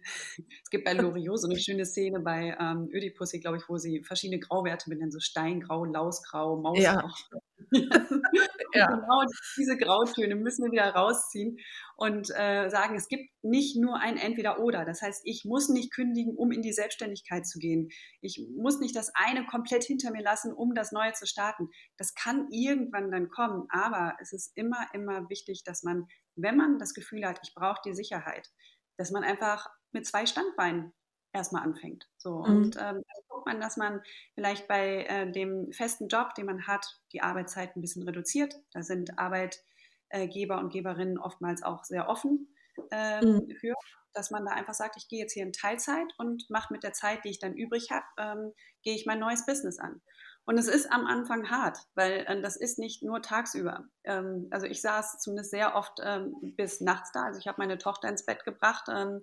[0.63, 4.01] es gibt bei Loriot so eine schöne Szene bei ähm, Ödipussy, glaube ich, wo sie
[4.01, 6.81] verschiedene Grauwerte benennen, so Steingrau, Lausgrau, Mausgrau.
[6.81, 7.39] Ja.
[8.73, 8.87] ja.
[8.87, 9.23] Genau
[9.57, 11.57] diese Grautöne müssen wir wieder rausziehen
[11.97, 14.85] und äh, sagen, es gibt nicht nur ein Entweder-Oder.
[14.85, 17.89] Das heißt, ich muss nicht kündigen, um in die Selbstständigkeit zu gehen.
[18.21, 21.69] Ich muss nicht das eine komplett hinter mir lassen, um das Neue zu starten.
[21.97, 26.79] Das kann irgendwann dann kommen, aber es ist immer, immer wichtig, dass man, wenn man
[26.79, 28.49] das Gefühl hat, ich brauche die Sicherheit,
[28.97, 30.93] dass man einfach mit zwei Standbeinen
[31.33, 32.07] erstmal anfängt.
[32.17, 32.39] So.
[32.39, 32.45] Mhm.
[32.45, 34.01] Und ähm, dann guckt man, dass man
[34.35, 38.55] vielleicht bei äh, dem festen Job, den man hat, die Arbeitszeit ein bisschen reduziert.
[38.73, 42.53] Da sind Arbeitgeber und Geberinnen oftmals auch sehr offen
[42.91, 43.49] äh, mhm.
[43.59, 43.73] für,
[44.13, 46.93] dass man da einfach sagt, ich gehe jetzt hier in Teilzeit und mache mit der
[46.93, 50.01] Zeit, die ich dann übrig habe, ähm, gehe ich mein neues Business an.
[50.43, 53.85] Und es ist am Anfang hart, weil äh, das ist nicht nur tagsüber.
[54.03, 57.25] Ähm, also ich saß zumindest sehr oft ähm, bis nachts da.
[57.25, 59.21] Also ich habe meine Tochter ins Bett gebracht ähm,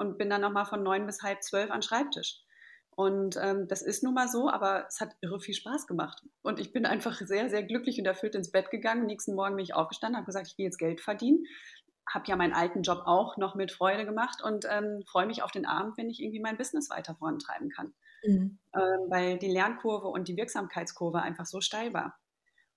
[0.00, 2.42] und bin dann nochmal von neun bis halb zwölf an Schreibtisch.
[2.96, 6.22] Und ähm, das ist nun mal so, aber es hat irre viel Spaß gemacht.
[6.42, 9.06] Und ich bin einfach sehr, sehr glücklich und erfüllt ins Bett gegangen.
[9.06, 11.44] nächsten Morgen bin ich aufgestanden, habe gesagt, ich will jetzt Geld verdienen.
[12.08, 15.52] Habe ja meinen alten Job auch noch mit Freude gemacht und ähm, freue mich auf
[15.52, 17.94] den Abend, wenn ich irgendwie mein Business weiter vorantreiben kann.
[18.24, 18.58] Mhm.
[18.74, 22.18] Ähm, weil die Lernkurve und die Wirksamkeitskurve einfach so steil war.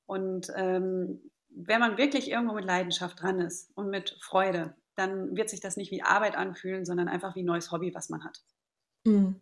[0.05, 5.49] Und ähm, wenn man wirklich irgendwo mit Leidenschaft dran ist und mit Freude, dann wird
[5.49, 8.43] sich das nicht wie Arbeit anfühlen, sondern einfach wie ein neues Hobby, was man hat.
[9.05, 9.41] Mhm.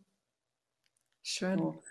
[1.23, 1.57] Schön.
[1.57, 1.83] So.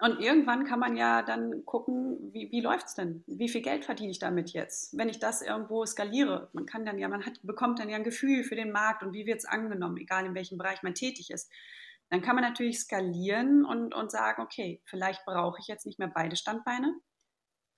[0.00, 3.22] Und irgendwann kann man ja dann gucken, wie, wie läuft es denn?
[3.26, 4.96] Wie viel Geld verdiene ich damit jetzt?
[4.98, 8.04] Wenn ich das irgendwo skaliere, man kann dann ja, man hat, bekommt dann ja ein
[8.04, 11.30] Gefühl für den Markt und wie wird es angenommen, egal in welchem Bereich man tätig
[11.30, 11.50] ist.
[12.10, 16.12] Dann kann man natürlich skalieren und, und sagen, okay, vielleicht brauche ich jetzt nicht mehr
[16.12, 16.94] beide Standbeine.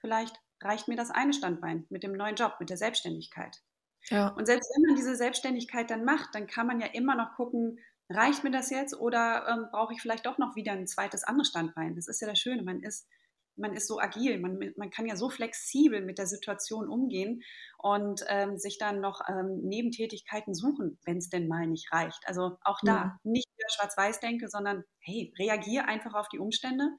[0.01, 3.63] Vielleicht reicht mir das eine Standbein mit dem neuen Job, mit der Selbstständigkeit.
[4.09, 4.29] Ja.
[4.29, 7.79] Und selbst wenn man diese Selbstständigkeit dann macht, dann kann man ja immer noch gucken,
[8.09, 11.49] reicht mir das jetzt oder ähm, brauche ich vielleicht doch noch wieder ein zweites anderes
[11.49, 11.97] Standbein?
[11.97, 13.09] Das ist ja das Schöne, man ist,
[13.57, 17.43] man ist so agil, man, man kann ja so flexibel mit der Situation umgehen
[17.79, 22.23] und ähm, sich dann noch ähm, Nebentätigkeiten suchen, wenn es denn mal nicht reicht.
[22.27, 23.21] Also auch da ja.
[23.25, 26.91] nicht wieder schwarz-weiß denke, sondern hey, reagiere einfach auf die Umstände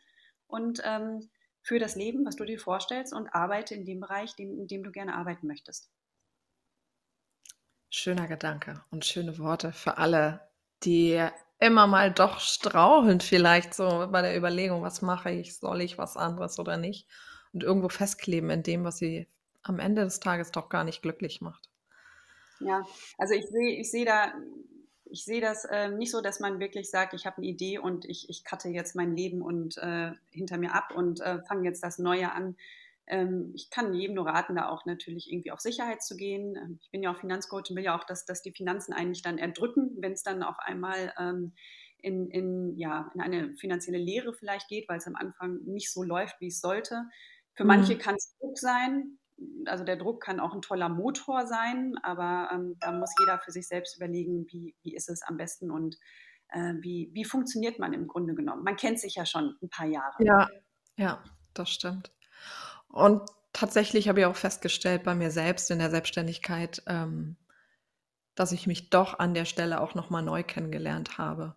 [0.48, 1.30] und ähm,
[1.62, 4.92] für das Leben, was du dir vorstellst und arbeite in dem Bereich, in dem du
[4.92, 5.92] gerne arbeiten möchtest.
[7.90, 10.42] Schöner Gedanke und schöne Worte für alle,
[10.84, 11.26] die
[11.60, 16.18] immer mal doch straucheln vielleicht so bei der Überlegung, was mache ich, soll ich was
[16.18, 17.08] anderes oder nicht
[17.54, 19.28] und irgendwo festkleben in dem, was sie
[19.64, 21.70] am Ende des Tages doch gar nicht glücklich macht.
[22.60, 22.86] Ja,
[23.18, 24.34] also ich sehe ich seh da,
[25.06, 28.06] ich sehe das äh, nicht so, dass man wirklich sagt, ich habe eine Idee und
[28.06, 31.84] ich, ich cutte jetzt mein Leben und äh, hinter mir ab und äh, fange jetzt
[31.84, 32.56] das Neue an.
[33.08, 36.56] Ähm, ich kann jedem nur raten, da auch natürlich irgendwie auf Sicherheit zu gehen.
[36.56, 39.22] Ähm, ich bin ja auch Finanzcoach und will ja auch, dass, dass die Finanzen eigentlich
[39.22, 41.54] dann erdrücken, wenn es dann auf einmal ähm,
[42.00, 46.04] in, in, ja, in eine finanzielle Lehre vielleicht geht, weil es am Anfang nicht so
[46.04, 47.04] läuft, wie es sollte.
[47.54, 47.70] Für mhm.
[47.70, 49.18] manche kann es Druck sein.
[49.66, 53.52] Also der Druck kann auch ein toller Motor sein, aber ähm, da muss jeder für
[53.52, 55.96] sich selbst überlegen, wie, wie ist es am besten und
[56.50, 58.64] äh, wie, wie funktioniert man im Grunde genommen.
[58.64, 60.16] Man kennt sich ja schon ein paar Jahre.
[60.24, 60.50] Ja,
[60.96, 62.12] ja, das stimmt.
[62.90, 63.22] Und
[63.54, 67.38] tatsächlich habe ich auch festgestellt bei mir selbst in der Selbstständigkeit, ähm,
[68.36, 71.56] dass ich mich doch an der Stelle auch nochmal neu kennengelernt habe.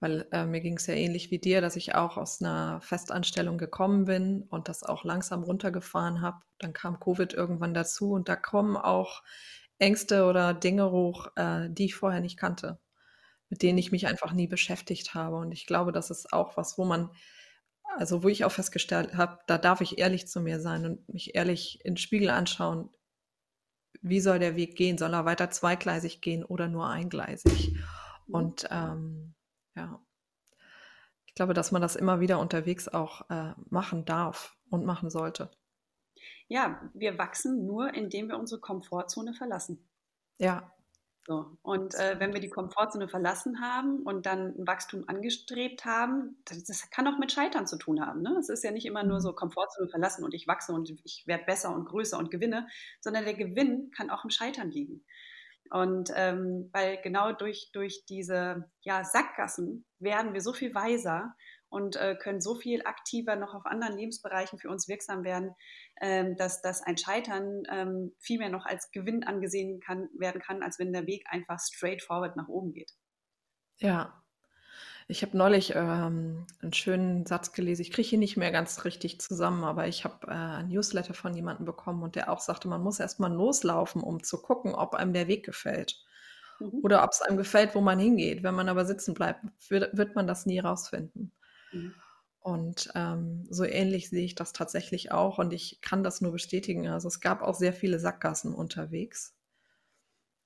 [0.00, 3.58] Weil äh, mir ging es ja ähnlich wie dir, dass ich auch aus einer Festanstellung
[3.58, 6.38] gekommen bin und das auch langsam runtergefahren habe.
[6.58, 9.24] Dann kam Covid irgendwann dazu und da kommen auch
[9.78, 12.78] Ängste oder Dinge hoch, äh, die ich vorher nicht kannte,
[13.48, 15.36] mit denen ich mich einfach nie beschäftigt habe.
[15.36, 17.10] Und ich glaube, das ist auch was, wo man
[17.96, 21.34] also wo ich auch festgestellt habe, da darf ich ehrlich zu mir sein und mich
[21.34, 22.90] ehrlich in den Spiegel anschauen,
[24.00, 24.98] wie soll der Weg gehen?
[24.98, 27.72] Soll er weiter zweigleisig gehen oder nur eingleisig?
[28.26, 28.34] Mhm.
[28.34, 29.34] Und ähm,
[29.74, 30.00] ja,
[31.26, 35.50] ich glaube, dass man das immer wieder unterwegs auch äh, machen darf und machen sollte.
[36.48, 39.88] Ja, wir wachsen nur, indem wir unsere Komfortzone verlassen.
[40.38, 40.72] Ja,
[41.28, 41.58] so.
[41.60, 46.64] Und äh, wenn wir die Komfortzone verlassen haben und dann ein Wachstum angestrebt haben, das,
[46.64, 48.22] das kann auch mit Scheitern zu tun haben.
[48.22, 48.34] Ne?
[48.40, 49.36] Es ist ja nicht immer nur so mhm.
[49.36, 52.66] Komfortzone verlassen und ich wachse und ich werde besser und größer und gewinne,
[53.02, 55.04] sondern der Gewinn kann auch im Scheitern liegen.
[55.70, 61.34] Und ähm, weil genau durch, durch diese ja, Sackgassen werden wir so viel weiser
[61.68, 65.54] und äh, können so viel aktiver noch auf anderen Lebensbereichen für uns wirksam werden,
[66.00, 70.62] ähm, dass, dass ein Scheitern ähm, viel mehr noch als Gewinn angesehen kann, werden kann,
[70.62, 72.92] als wenn der Weg einfach straight forward nach oben geht.
[73.78, 74.22] Ja.
[75.10, 77.80] Ich habe neulich ähm, einen schönen Satz gelesen.
[77.80, 81.32] Ich kriege ihn nicht mehr ganz richtig zusammen, aber ich habe äh, ein Newsletter von
[81.32, 84.94] jemandem bekommen und der auch sagte, man muss erst mal loslaufen, um zu gucken, ob
[84.94, 85.96] einem der Weg gefällt.
[86.60, 86.80] Mhm.
[86.82, 88.42] Oder ob es einem gefällt, wo man hingeht.
[88.42, 91.32] Wenn man aber sitzen bleibt, wird, wird man das nie rausfinden.
[91.72, 91.94] Mhm.
[92.40, 96.88] Und ähm, so ähnlich sehe ich das tatsächlich auch und ich kann das nur bestätigen.
[96.88, 99.34] Also es gab auch sehr viele Sackgassen unterwegs.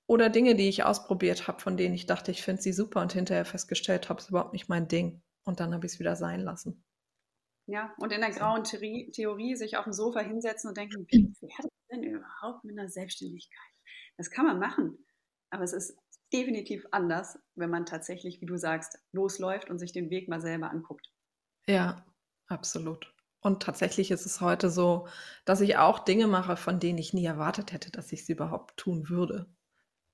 [0.07, 3.13] Oder Dinge, die ich ausprobiert habe, von denen ich dachte, ich finde sie super und
[3.13, 5.23] hinterher festgestellt habe, es ist überhaupt nicht mein Ding.
[5.45, 6.85] Und dann habe ich es wieder sein lassen.
[7.67, 11.33] Ja, und in der grauen Theorie, Theorie sich auf dem Sofa hinsetzen und denken, wie
[11.41, 13.59] werde ich denn überhaupt mit einer Selbstständigkeit?
[14.17, 14.99] Das kann man machen,
[15.51, 15.97] aber es ist
[16.33, 20.71] definitiv anders, wenn man tatsächlich, wie du sagst, losläuft und sich den Weg mal selber
[20.71, 21.12] anguckt.
[21.67, 22.05] Ja,
[22.47, 23.13] absolut.
[23.41, 25.09] Und tatsächlich ist es heute so,
[25.45, 28.77] dass ich auch Dinge mache, von denen ich nie erwartet hätte, dass ich sie überhaupt
[28.77, 29.47] tun würde.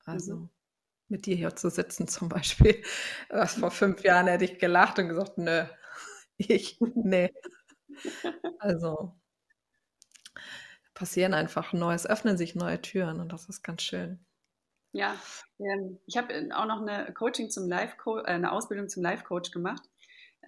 [0.04, 0.50] Also mhm.
[1.08, 2.82] mit dir hier zu sitzen zum Beispiel.
[3.28, 5.64] Das vor fünf Jahren hätte ich gelacht und gesagt, nö,
[6.38, 7.32] ich, nee.
[8.58, 9.14] Also
[10.94, 14.24] passieren einfach Neues, öffnen sich neue Türen und das ist ganz schön.
[14.92, 15.14] Ja,
[15.58, 19.50] ähm, ich habe auch noch eine Coaching zum Life äh, eine Ausbildung zum Life Coach
[19.50, 19.82] gemacht.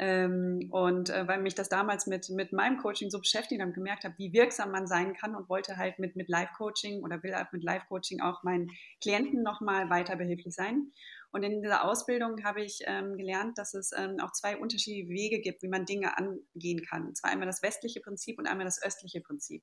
[0.03, 4.05] Ähm, und äh, weil mich das damals mit, mit meinem Coaching so beschäftigt und gemerkt
[4.05, 7.53] habe, wie wirksam man sein kann und wollte halt mit, mit Live-Coaching oder will halt
[7.53, 8.71] mit Live-Coaching auch meinen
[9.03, 10.91] Klienten nochmal weiter behilflich sein.
[11.33, 15.41] Und in dieser Ausbildung habe ich ähm, gelernt, dass es ähm, auch zwei unterschiedliche Wege
[15.43, 17.07] gibt, wie man Dinge angehen kann.
[17.07, 19.63] Und zwar einmal das westliche Prinzip und einmal das östliche Prinzip.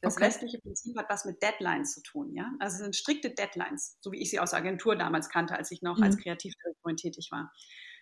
[0.00, 0.26] Das okay.
[0.26, 2.52] westliche Prinzip hat was mit Deadlines zu tun, ja.
[2.58, 5.70] Also es sind strikte Deadlines, so wie ich sie aus der Agentur damals kannte, als
[5.70, 6.02] ich noch mhm.
[6.02, 7.52] als Kreativdirektorin tätig war.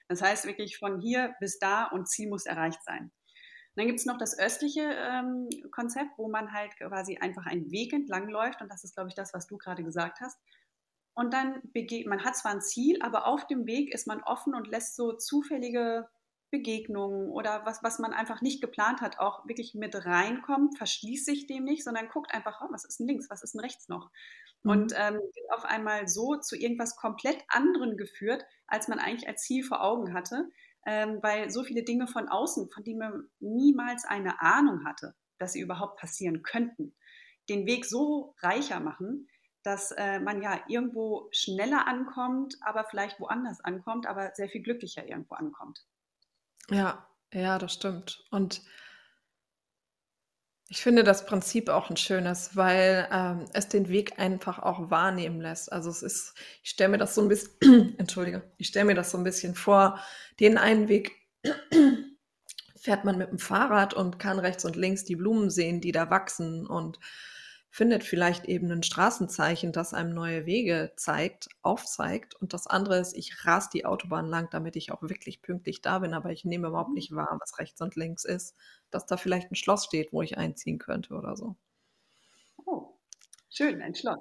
[0.08, 3.04] Das heißt wirklich von hier bis da und Ziel muss erreicht sein.
[3.04, 7.70] Und dann gibt es noch das östliche ähm, Konzept, wo man halt quasi einfach einen
[7.72, 10.38] Weg entlang läuft und das ist, glaube ich, das, was du gerade gesagt hast.
[11.14, 14.54] Und dann begeht man hat zwar ein Ziel, aber auf dem Weg ist man offen
[14.54, 16.08] und lässt so zufällige
[16.54, 21.48] Begegnungen oder was, was man einfach nicht geplant hat, auch wirklich mit reinkommen, verschließt sich
[21.48, 24.10] dem nicht, sondern guckt einfach, oh, was ist denn links, was ist denn rechts noch?
[24.62, 24.70] Mhm.
[24.70, 29.42] Und ähm, wird auf einmal so zu irgendwas komplett anderem geführt, als man eigentlich als
[29.42, 30.50] Ziel vor Augen hatte,
[30.86, 35.52] ähm, weil so viele Dinge von außen, von denen man niemals eine Ahnung hatte, dass
[35.52, 36.94] sie überhaupt passieren könnten,
[37.48, 39.28] den Weg so reicher machen,
[39.62, 45.08] dass äh, man ja irgendwo schneller ankommt, aber vielleicht woanders ankommt, aber sehr viel glücklicher
[45.08, 45.86] irgendwo ankommt.
[46.70, 48.24] Ja, ja, das stimmt.
[48.30, 48.62] Und
[50.68, 55.40] ich finde das Prinzip auch ein schönes, weil ähm, es den Weg einfach auch wahrnehmen
[55.40, 55.70] lässt.
[55.70, 59.10] Also es ist, ich stelle mir das so ein bisschen, entschuldige, ich stelle mir das
[59.10, 60.00] so ein bisschen vor,
[60.40, 61.12] den einen Weg
[62.76, 66.10] fährt man mit dem Fahrrad und kann rechts und links die Blumen sehen, die da
[66.10, 66.98] wachsen und
[67.74, 72.36] findet vielleicht eben ein Straßenzeichen, das einem neue Wege zeigt, aufzeigt.
[72.36, 75.98] Und das andere ist, ich ras die Autobahn lang, damit ich auch wirklich pünktlich da
[75.98, 78.54] bin, aber ich nehme überhaupt nicht wahr, was rechts und links ist,
[78.92, 81.56] dass da vielleicht ein Schloss steht, wo ich einziehen könnte oder so.
[82.64, 82.96] Oh,
[83.50, 84.20] schön, ein Schloss.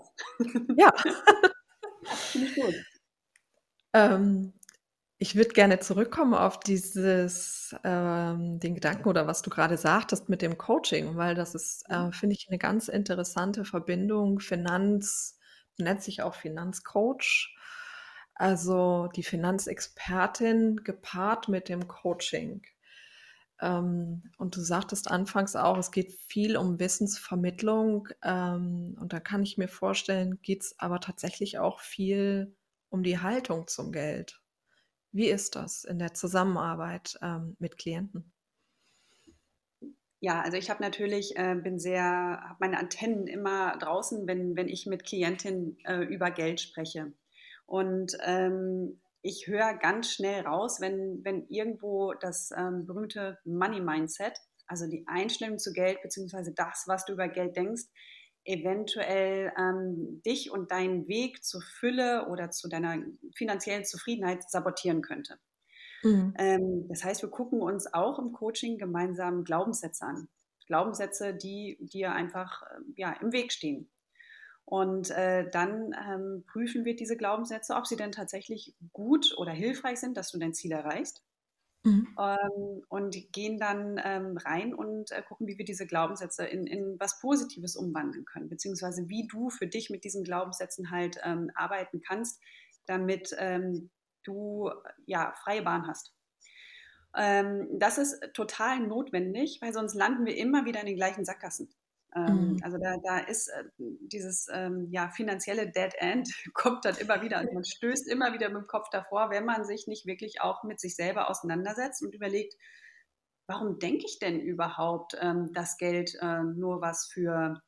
[0.76, 0.92] Ja.
[2.32, 2.76] Finde ich gut.
[3.94, 4.54] Ähm,
[5.24, 10.42] ich würde gerne zurückkommen auf dieses, ähm, den Gedanken oder was du gerade sagtest mit
[10.42, 12.12] dem Coaching, weil das ist, äh, mhm.
[12.12, 14.42] finde ich, eine ganz interessante Verbindung.
[14.42, 15.40] Finanz
[15.78, 17.56] nennt sich auch Finanzcoach,
[18.36, 22.64] also die Finanzexpertin gepaart mit dem Coaching.
[23.62, 28.10] Ähm, und du sagtest anfangs auch, es geht viel um Wissensvermittlung.
[28.24, 32.58] Ähm, und da kann ich mir vorstellen, geht es aber tatsächlich auch viel
[32.90, 34.43] um die Haltung zum Geld.
[35.14, 38.34] Wie ist das in der Zusammenarbeit ähm, mit Klienten?
[40.20, 44.70] Ja, also ich habe natürlich, äh, bin sehr, habe meine Antennen immer draußen, wenn, wenn
[44.70, 47.14] ich mit Klientinnen äh, über Geld spreche.
[47.68, 54.34] Und ähm, ich höre ganz schnell raus, wenn, wenn irgendwo das ähm, berühmte Money Mindset,
[54.66, 57.84] also die Einstellung zu Geld, beziehungsweise das, was du über Geld denkst,
[58.46, 62.98] eventuell ähm, dich und deinen Weg zur Fülle oder zu deiner
[63.36, 65.38] finanziellen Zufriedenheit sabotieren könnte.
[66.04, 66.34] Mhm.
[66.38, 70.28] Ähm, das heißt, wir gucken uns auch im Coaching gemeinsam Glaubenssätze an.
[70.68, 73.90] Glaubenssätze, die dir einfach äh, ja, im Weg stehen.
[74.66, 80.00] Und äh, dann ähm, prüfen wir diese Glaubenssätze, ob sie denn tatsächlich gut oder hilfreich
[80.00, 81.22] sind, dass du dein Ziel erreichst.
[81.84, 82.16] Mhm.
[82.18, 87.00] Ähm, und gehen dann ähm, rein und äh, gucken, wie wir diese Glaubenssätze in, in
[87.00, 92.02] was Positives umwandeln können, beziehungsweise wie du für dich mit diesen Glaubenssätzen halt ähm, arbeiten
[92.02, 92.40] kannst,
[92.86, 93.90] damit ähm,
[94.24, 94.70] du
[95.06, 96.14] ja freie Bahn hast.
[97.16, 101.70] Das ist total notwendig, weil sonst landen wir immer wieder in den gleichen Sackgassen.
[102.16, 102.60] Ähm, mhm.
[102.64, 107.42] Also da, da ist äh, dieses ähm, ja, finanzielle Dead End, kommt dann immer wieder.
[107.42, 110.64] Und man stößt immer wieder mit dem Kopf davor, wenn man sich nicht wirklich auch
[110.64, 112.56] mit sich selber auseinandersetzt und überlegt,
[113.48, 117.62] warum denke ich denn überhaupt, ähm, dass Geld äh, nur was für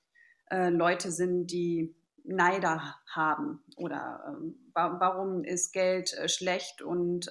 [0.49, 3.63] äh, Leute sind, die Neider haben?
[3.77, 4.37] Oder
[4.73, 7.29] wa warum ist Geld schlecht und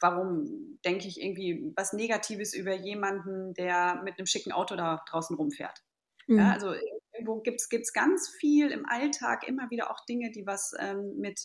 [0.00, 5.36] warum denke ich irgendwie was Negatives über jemanden, der mit einem schicken Auto da draußen
[5.36, 5.78] rumfährt.
[6.26, 6.38] Mhm.
[6.38, 6.74] Ja, also
[7.12, 11.40] irgendwo gibt es ganz viel im Alltag, immer wieder auch Dinge, die was ähm, mit,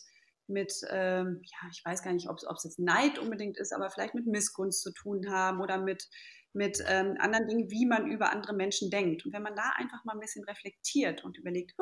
[0.47, 4.15] mit ähm, ja, ich weiß gar nicht, ob es jetzt Neid unbedingt ist, aber vielleicht
[4.15, 6.07] mit Missgunst zu tun haben oder mit,
[6.53, 9.25] mit ähm, anderen Dingen, wie man über andere Menschen denkt.
[9.25, 11.73] Und wenn man da einfach mal ein bisschen reflektiert und überlegt,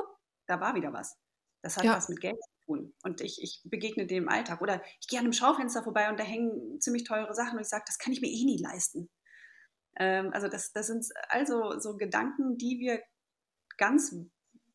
[0.48, 1.18] da war wieder was.
[1.62, 1.96] Das hat ja.
[1.96, 2.94] was mit Geld zu tun.
[3.04, 4.62] Und ich, ich begegne dem im Alltag.
[4.62, 7.70] Oder ich gehe an einem Schaufenster vorbei und da hängen ziemlich teure Sachen und ich
[7.70, 9.10] sage, das kann ich mir eh nie leisten.
[9.98, 13.02] Ähm, also das, das sind also so Gedanken, die wir
[13.78, 14.16] ganz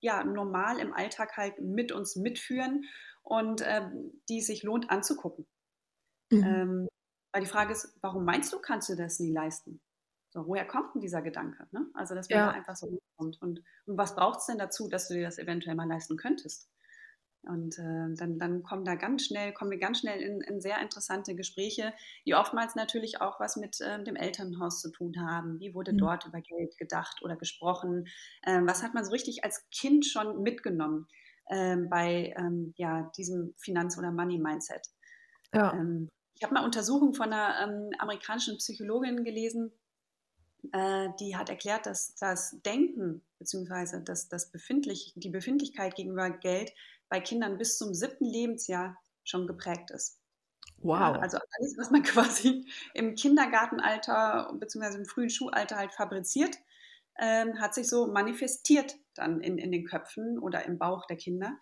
[0.00, 2.84] ja, normal im Alltag halt mit uns mitführen
[3.22, 5.46] und ähm, die sich lohnt anzugucken.
[6.30, 6.44] Mhm.
[6.44, 6.88] Ähm,
[7.32, 9.80] weil die Frage ist, warum meinst du, kannst du das nie leisten?
[10.30, 11.66] So, woher kommt denn dieser Gedanke?
[11.72, 11.86] Ne?
[11.94, 12.46] Also, dass man ja.
[12.46, 13.40] da einfach so kommt.
[13.40, 16.70] Und, und was braucht es denn dazu, dass du dir das eventuell mal leisten könntest?
[17.48, 20.80] Und äh, dann, dann kommen da ganz schnell, kommen wir ganz schnell in, in sehr
[20.80, 21.94] interessante Gespräche,
[22.26, 25.58] die oftmals natürlich auch was mit äh, dem Elternhaus zu tun haben.
[25.58, 25.98] Wie wurde mhm.
[25.98, 28.06] dort über Geld gedacht oder gesprochen?
[28.46, 31.08] Ähm, was hat man so richtig als Kind schon mitgenommen
[31.50, 34.86] ähm, bei ähm, ja, diesem Finanz- oder Money-Mindset?
[35.54, 35.72] Ja.
[35.72, 39.72] Ähm, ich habe mal Untersuchungen von einer ähm, amerikanischen Psychologin gelesen,
[40.72, 44.02] äh, die hat erklärt, dass das Denken bzw.
[44.04, 46.72] Das, das Befindlich, die Befindlichkeit gegenüber Geld
[47.08, 50.18] bei Kindern bis zum siebten Lebensjahr schon geprägt ist.
[50.80, 51.16] Wow.
[51.16, 54.98] Ja, also alles, was man quasi im Kindergartenalter bzw.
[54.98, 56.56] im frühen Schulalter halt fabriziert,
[57.18, 61.58] ähm, hat sich so manifestiert dann in, in den Köpfen oder im Bauch der Kinder.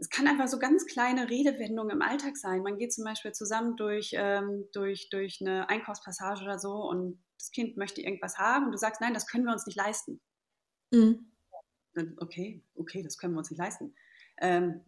[0.00, 2.62] Es kann einfach so ganz kleine Redewendungen im Alltag sein.
[2.62, 7.50] Man geht zum Beispiel zusammen durch, ähm, durch, durch eine Einkaufspassage oder so und das
[7.50, 10.20] Kind möchte irgendwas haben und du sagst, nein, das können wir uns nicht leisten.
[10.90, 11.26] Mhm.
[12.18, 13.94] Okay, okay, das können wir uns nicht leisten
[14.40, 14.80] ähm,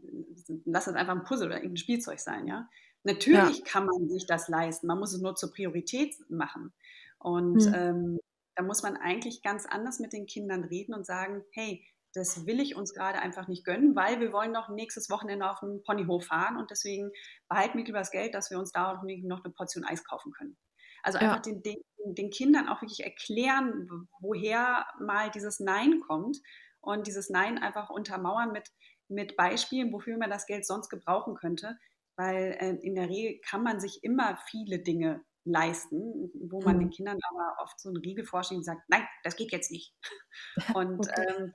[0.64, 2.68] lass es einfach ein Puzzle oder irgendein Spielzeug sein, ja.
[3.04, 3.64] Natürlich ja.
[3.64, 6.72] kann man sich das leisten, man muss es nur zur Priorität machen.
[7.18, 7.74] Und mhm.
[7.74, 8.20] ähm,
[8.54, 12.60] da muss man eigentlich ganz anders mit den Kindern reden und sagen, hey, das will
[12.60, 16.26] ich uns gerade einfach nicht gönnen, weil wir wollen noch nächstes Wochenende auf den Ponyhof
[16.26, 17.10] fahren und deswegen
[17.48, 20.56] behalten wir lieber das Geld, dass wir uns da noch eine Portion Eis kaufen können.
[21.02, 21.52] Also einfach ja.
[21.52, 21.82] den, den,
[22.14, 23.88] den, Kindern auch wirklich erklären,
[24.20, 26.38] woher mal dieses Nein kommt
[26.80, 28.70] und dieses Nein einfach untermauern mit,
[29.08, 31.76] mit Beispielen, wofür man das Geld sonst gebrauchen könnte,
[32.16, 36.80] weil äh, in der Regel kann man sich immer viele Dinge leisten, wo man mhm.
[36.80, 39.94] den Kindern aber oft so einen Riegel vorschiebt und sagt, nein, das geht jetzt nicht.
[40.74, 41.34] Und okay.
[41.38, 41.52] ähm,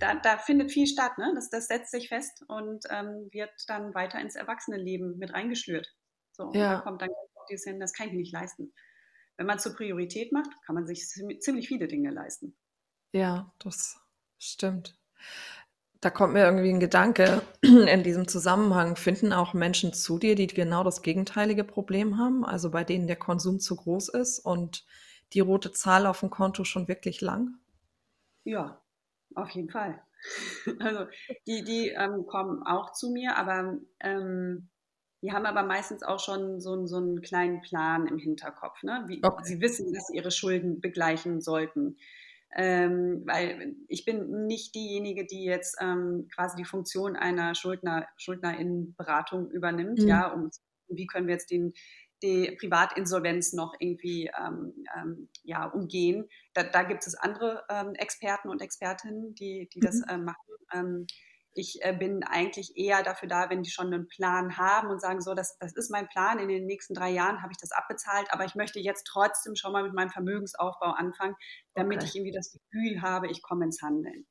[0.00, 1.32] da, da, findet viel statt, ne?
[1.34, 5.86] Das, das setzt sich fest und ähm, wird dann weiter ins Erwachsenenleben mit reingeschlürt.
[6.32, 6.76] So, ja.
[6.76, 7.10] da kommt dann
[7.50, 8.72] dieses hin, das kann ich mir nicht leisten.
[9.36, 12.56] Wenn man zur Priorität macht, kann man sich ziemlich viele Dinge leisten.
[13.12, 14.00] Ja, das
[14.38, 14.98] stimmt.
[16.00, 18.96] Da kommt mir irgendwie ein Gedanke in diesem Zusammenhang.
[18.96, 23.16] Finden auch Menschen zu dir, die genau das gegenteilige Problem haben, also bei denen der
[23.16, 24.84] Konsum zu groß ist und
[25.32, 27.58] die rote Zahl auf dem Konto schon wirklich lang?
[28.44, 28.83] Ja,
[29.34, 30.00] auf jeden Fall.
[30.80, 31.06] Also
[31.46, 34.70] die, die ähm, kommen auch zu mir, aber ähm,
[35.22, 38.82] die haben aber meistens auch schon so, so einen kleinen Plan im Hinterkopf.
[38.82, 39.04] Ne?
[39.06, 39.42] Wie, okay.
[39.44, 41.96] Sie wissen, dass sie ihre Schulden begleichen sollten.
[42.56, 49.50] Ähm, weil ich bin nicht diejenige, die jetzt ähm, quasi die Funktion einer Schuldner, Schuldnerinnenberatung
[49.50, 50.08] übernimmt, mhm.
[50.08, 50.50] ja, um
[50.88, 51.72] wie können wir jetzt den,
[52.24, 56.28] die Privatinsolvenz noch irgendwie ähm, ähm, ja, umgehen.
[56.54, 60.08] Da, da, gibt es andere ähm, Experten und Expertinnen, die, die das mhm.
[60.08, 60.52] äh, machen.
[60.72, 61.06] Ähm,
[61.56, 65.20] ich äh, bin eigentlich eher dafür da, wenn die schon einen Plan haben und sagen,
[65.20, 68.26] so, das, das ist mein Plan, in den nächsten drei Jahren habe ich das abbezahlt,
[68.30, 71.36] aber ich möchte jetzt trotzdem schon mal mit meinem Vermögensaufbau anfangen,
[71.74, 72.06] damit okay.
[72.06, 74.26] ich irgendwie das Gefühl habe, ich komme ins Handeln.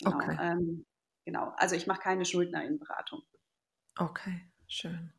[0.00, 0.36] Genau, okay.
[0.38, 0.84] ähm,
[1.24, 1.54] genau.
[1.56, 3.22] also ich mache keine Schuldnerinnenberatung.
[3.96, 5.12] Okay, schön.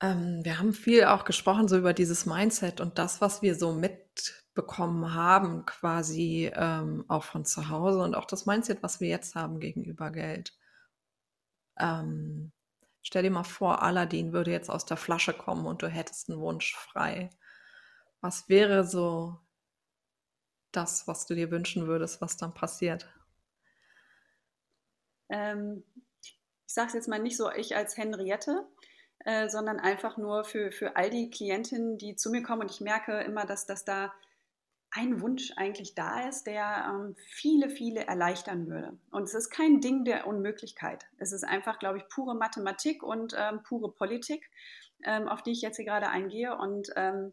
[0.00, 3.72] Ähm, wir haben viel auch gesprochen so über dieses Mindset und das, was wir so
[3.72, 9.34] mitbekommen haben, quasi ähm, auch von zu Hause und auch das Mindset, was wir jetzt
[9.34, 10.56] haben gegenüber Geld.
[11.78, 12.52] Ähm,
[13.02, 16.40] stell dir mal vor, Aladdin würde jetzt aus der Flasche kommen und du hättest einen
[16.40, 17.30] Wunsch frei.
[18.22, 19.38] Was wäre so
[20.72, 23.08] das, was du dir wünschen würdest, was dann passiert?
[25.28, 25.84] Ähm,
[26.22, 28.66] ich sage es jetzt mal nicht so ich als Henriette,
[29.24, 32.62] äh, sondern einfach nur für, für all die Klientinnen, die zu mir kommen.
[32.62, 34.12] Und ich merke immer, dass, dass da
[34.92, 38.98] ein Wunsch eigentlich da ist, der ähm, viele, viele erleichtern würde.
[39.10, 41.06] Und es ist kein Ding der Unmöglichkeit.
[41.18, 44.50] Es ist einfach, glaube ich, pure Mathematik und ähm, pure Politik,
[45.04, 46.56] ähm, auf die ich jetzt hier gerade eingehe.
[46.56, 47.32] Und ähm,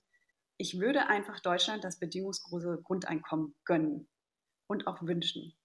[0.58, 4.08] ich würde einfach Deutschland das bedingungslose Grundeinkommen gönnen
[4.68, 5.58] und auch wünschen.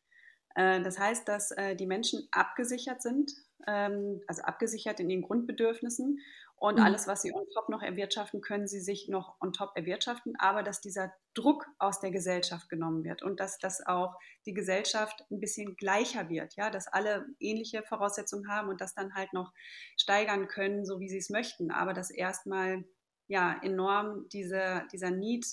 [0.55, 3.33] Äh, das heißt, dass äh, die Menschen abgesichert sind
[3.67, 6.21] also abgesichert in ihren Grundbedürfnissen.
[6.57, 6.85] Und mhm.
[6.85, 10.63] alles, was sie on top noch erwirtschaften, können sie sich noch on top erwirtschaften, aber
[10.63, 14.15] dass dieser Druck aus der Gesellschaft genommen wird und dass das auch
[14.47, 19.15] die Gesellschaft ein bisschen gleicher wird, ja, dass alle ähnliche Voraussetzungen haben und das dann
[19.15, 19.53] halt noch
[19.97, 22.85] steigern können, so wie sie es möchten, aber dass erstmal
[23.27, 25.47] ja enorm diese, dieser Need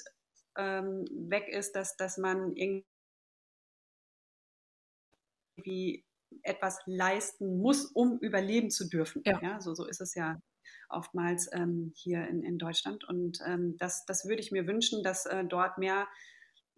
[0.57, 2.55] ähm, weg ist, dass, dass man
[5.57, 6.05] irgendwie
[6.43, 9.21] etwas leisten muss, um überleben zu dürfen.
[9.25, 9.39] Ja.
[9.41, 10.41] ja so, so ist es ja
[10.89, 13.03] oftmals ähm, hier in, in Deutschland.
[13.03, 16.07] Und ähm, das, das würde ich mir wünschen, dass äh, dort mehr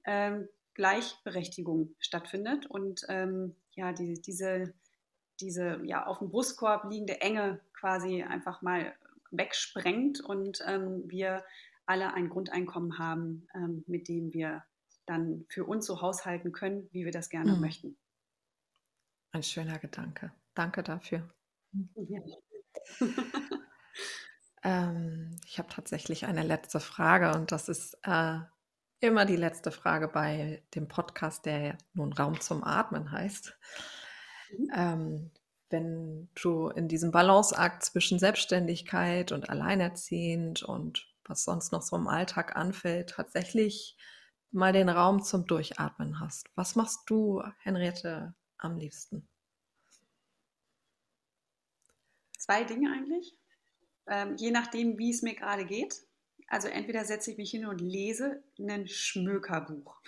[0.05, 4.74] ähm, Gleichberechtigung stattfindet und ähm, ja, die, diese,
[5.39, 8.93] diese ja, auf dem Brustkorb liegende Enge quasi einfach mal
[9.32, 11.43] wegsprengt und ähm, wir
[11.86, 14.64] alle ein Grundeinkommen haben, ähm, mit dem wir
[15.05, 17.62] dann für uns so haushalten können, wie wir das gerne mhm.
[17.62, 17.97] möchten.
[19.32, 20.32] Ein schöner Gedanke.
[20.53, 21.29] Danke dafür.
[21.95, 22.21] Ja.
[24.63, 28.39] ähm, ich habe tatsächlich eine letzte Frage und das ist äh,
[28.99, 33.57] immer die letzte Frage bei dem Podcast, der nun Raum zum Atmen heißt.
[34.57, 34.71] Mhm.
[34.75, 35.32] Ähm,
[35.69, 42.09] wenn du in diesem Balanceakt zwischen Selbstständigkeit und Alleinerziehend und was sonst noch so im
[42.09, 43.97] Alltag anfällt, tatsächlich
[44.51, 46.49] mal den Raum zum Durchatmen hast.
[46.55, 49.28] Was machst du, Henriette, am liebsten?
[52.38, 53.38] Zwei Dinge eigentlich,
[54.07, 55.95] ähm, je nachdem, wie es mir gerade geht.
[56.47, 60.01] Also entweder setze ich mich hin und lese ein Schmökerbuch.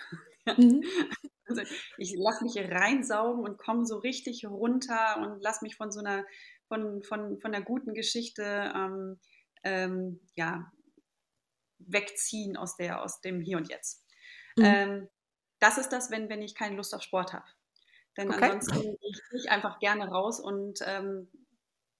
[0.45, 0.83] Mhm.
[1.45, 1.61] also
[1.97, 6.25] ich lasse mich reinsaugen und komme so richtig runter und lasse mich von so einer,
[6.67, 8.43] von, von, von einer guten Geschichte
[8.75, 9.19] ähm,
[9.63, 10.71] ähm, ja,
[11.77, 14.05] wegziehen aus, der, aus dem Hier und Jetzt.
[14.57, 14.65] Mhm.
[14.65, 15.09] Ähm,
[15.59, 17.45] das ist das, wenn, wenn ich keine Lust auf Sport habe.
[18.17, 18.51] Denn okay.
[18.51, 21.27] ansonsten gehe ich einfach gerne raus und ähm,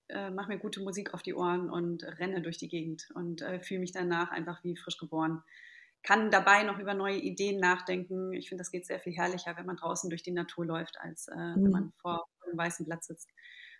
[0.10, 3.60] äh, mache mir gute Musik auf die Ohren und renne durch die Gegend und äh,
[3.60, 5.44] fühle mich danach einfach wie frisch geboren.
[6.04, 8.34] Kann dabei noch über neue Ideen nachdenken.
[8.34, 11.30] Ich finde, das geht sehr viel herrlicher, wenn man draußen durch die Natur läuft, als
[11.30, 11.64] äh, mhm.
[11.64, 13.30] wenn man vor einem weißen Blatt sitzt.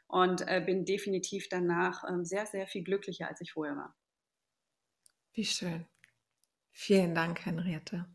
[0.08, 3.96] Und äh, bin definitiv danach ähm, sehr, sehr viel glücklicher, als ich vorher war.
[5.34, 5.86] Wie schön.
[6.72, 8.06] Vielen Dank, Henriette.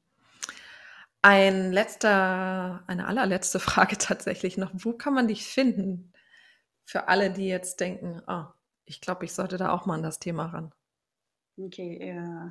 [1.22, 4.70] Ein letzter, eine allerletzte Frage tatsächlich noch.
[4.74, 6.12] Wo kann man dich finden?
[6.84, 8.54] Für alle, die jetzt denken, ah,
[8.84, 10.72] ich glaube, ich sollte da auch mal an das Thema ran.
[11.58, 12.50] Okay, ja.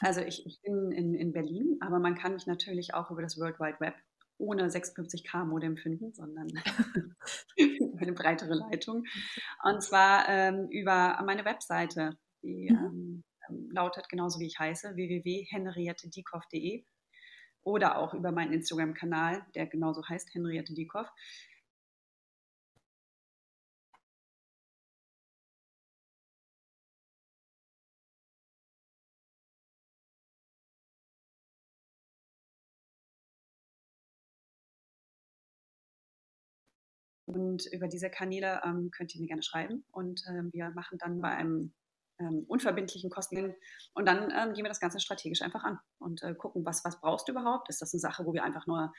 [0.00, 3.38] Also ich, ich bin in, in Berlin, aber man kann mich natürlich auch über das
[3.38, 3.94] World Wide Web
[4.38, 6.48] ohne 56K Modem finden, sondern
[7.98, 9.04] eine breitere Leitung.
[9.64, 13.24] Und zwar ähm, über meine Webseite, die mhm.
[13.48, 16.84] ähm, lautet genauso wie ich heiße, www.henriettediekoff.de
[17.66, 21.08] oder auch über meinen Instagram-Kanal, der genauso heißt, Henriette Diekoff.
[37.26, 39.84] Und über diese Kanäle ähm, könnt ihr mir gerne schreiben.
[39.90, 41.72] Und ähm, wir machen dann bei einem
[42.18, 43.54] ähm, unverbindlichen Kosten
[43.94, 47.00] und dann ähm, gehen wir das Ganze strategisch einfach an und äh, gucken, was, was
[47.00, 47.68] brauchst du überhaupt?
[47.68, 48.92] Ist das eine Sache, wo wir einfach nur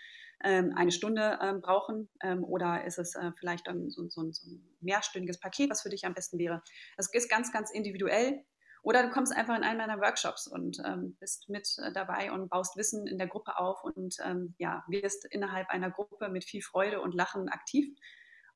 [0.44, 2.10] ähm, eine Stunde ähm, brauchen
[2.44, 6.06] oder ist es äh, vielleicht dann so, so, so, ein mehrstündiges Paket, was für dich
[6.06, 6.62] am besten wäre?
[6.96, 8.44] Das ist ganz, ganz individuell.
[8.84, 10.82] Oder du kommst einfach in einen meiner Workshops und
[11.20, 14.18] bist mit äh, dabei und baust Wissen in der Gruppe auf und
[14.58, 17.88] ja, wirst innerhalb einer Gruppe mit viel Freude und Lachen aktiv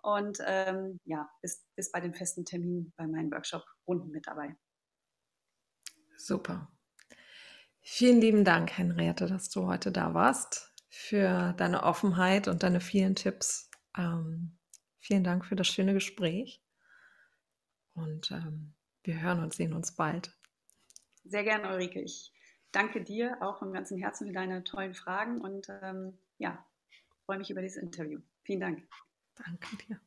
[0.01, 4.55] und ähm, ja, bist, bist bei den festen Terminen bei meinen Workshop-Runden mit dabei.
[6.17, 6.71] Super.
[7.81, 13.15] Vielen lieben Dank, Henriette, dass du heute da warst, für deine Offenheit und deine vielen
[13.15, 13.69] Tipps.
[13.97, 14.57] Ähm,
[14.99, 16.63] vielen Dank für das schöne Gespräch.
[17.93, 20.37] Und ähm, wir hören und sehen uns bald.
[21.23, 22.01] Sehr gerne, Ulrike.
[22.01, 22.31] Ich
[22.71, 26.65] danke dir auch von ganzem Herzen für deine tollen Fragen und ähm, ja,
[27.25, 28.19] freue mich über dieses Interview.
[28.43, 28.87] Vielen Dank.
[29.45, 29.99] Danke dir.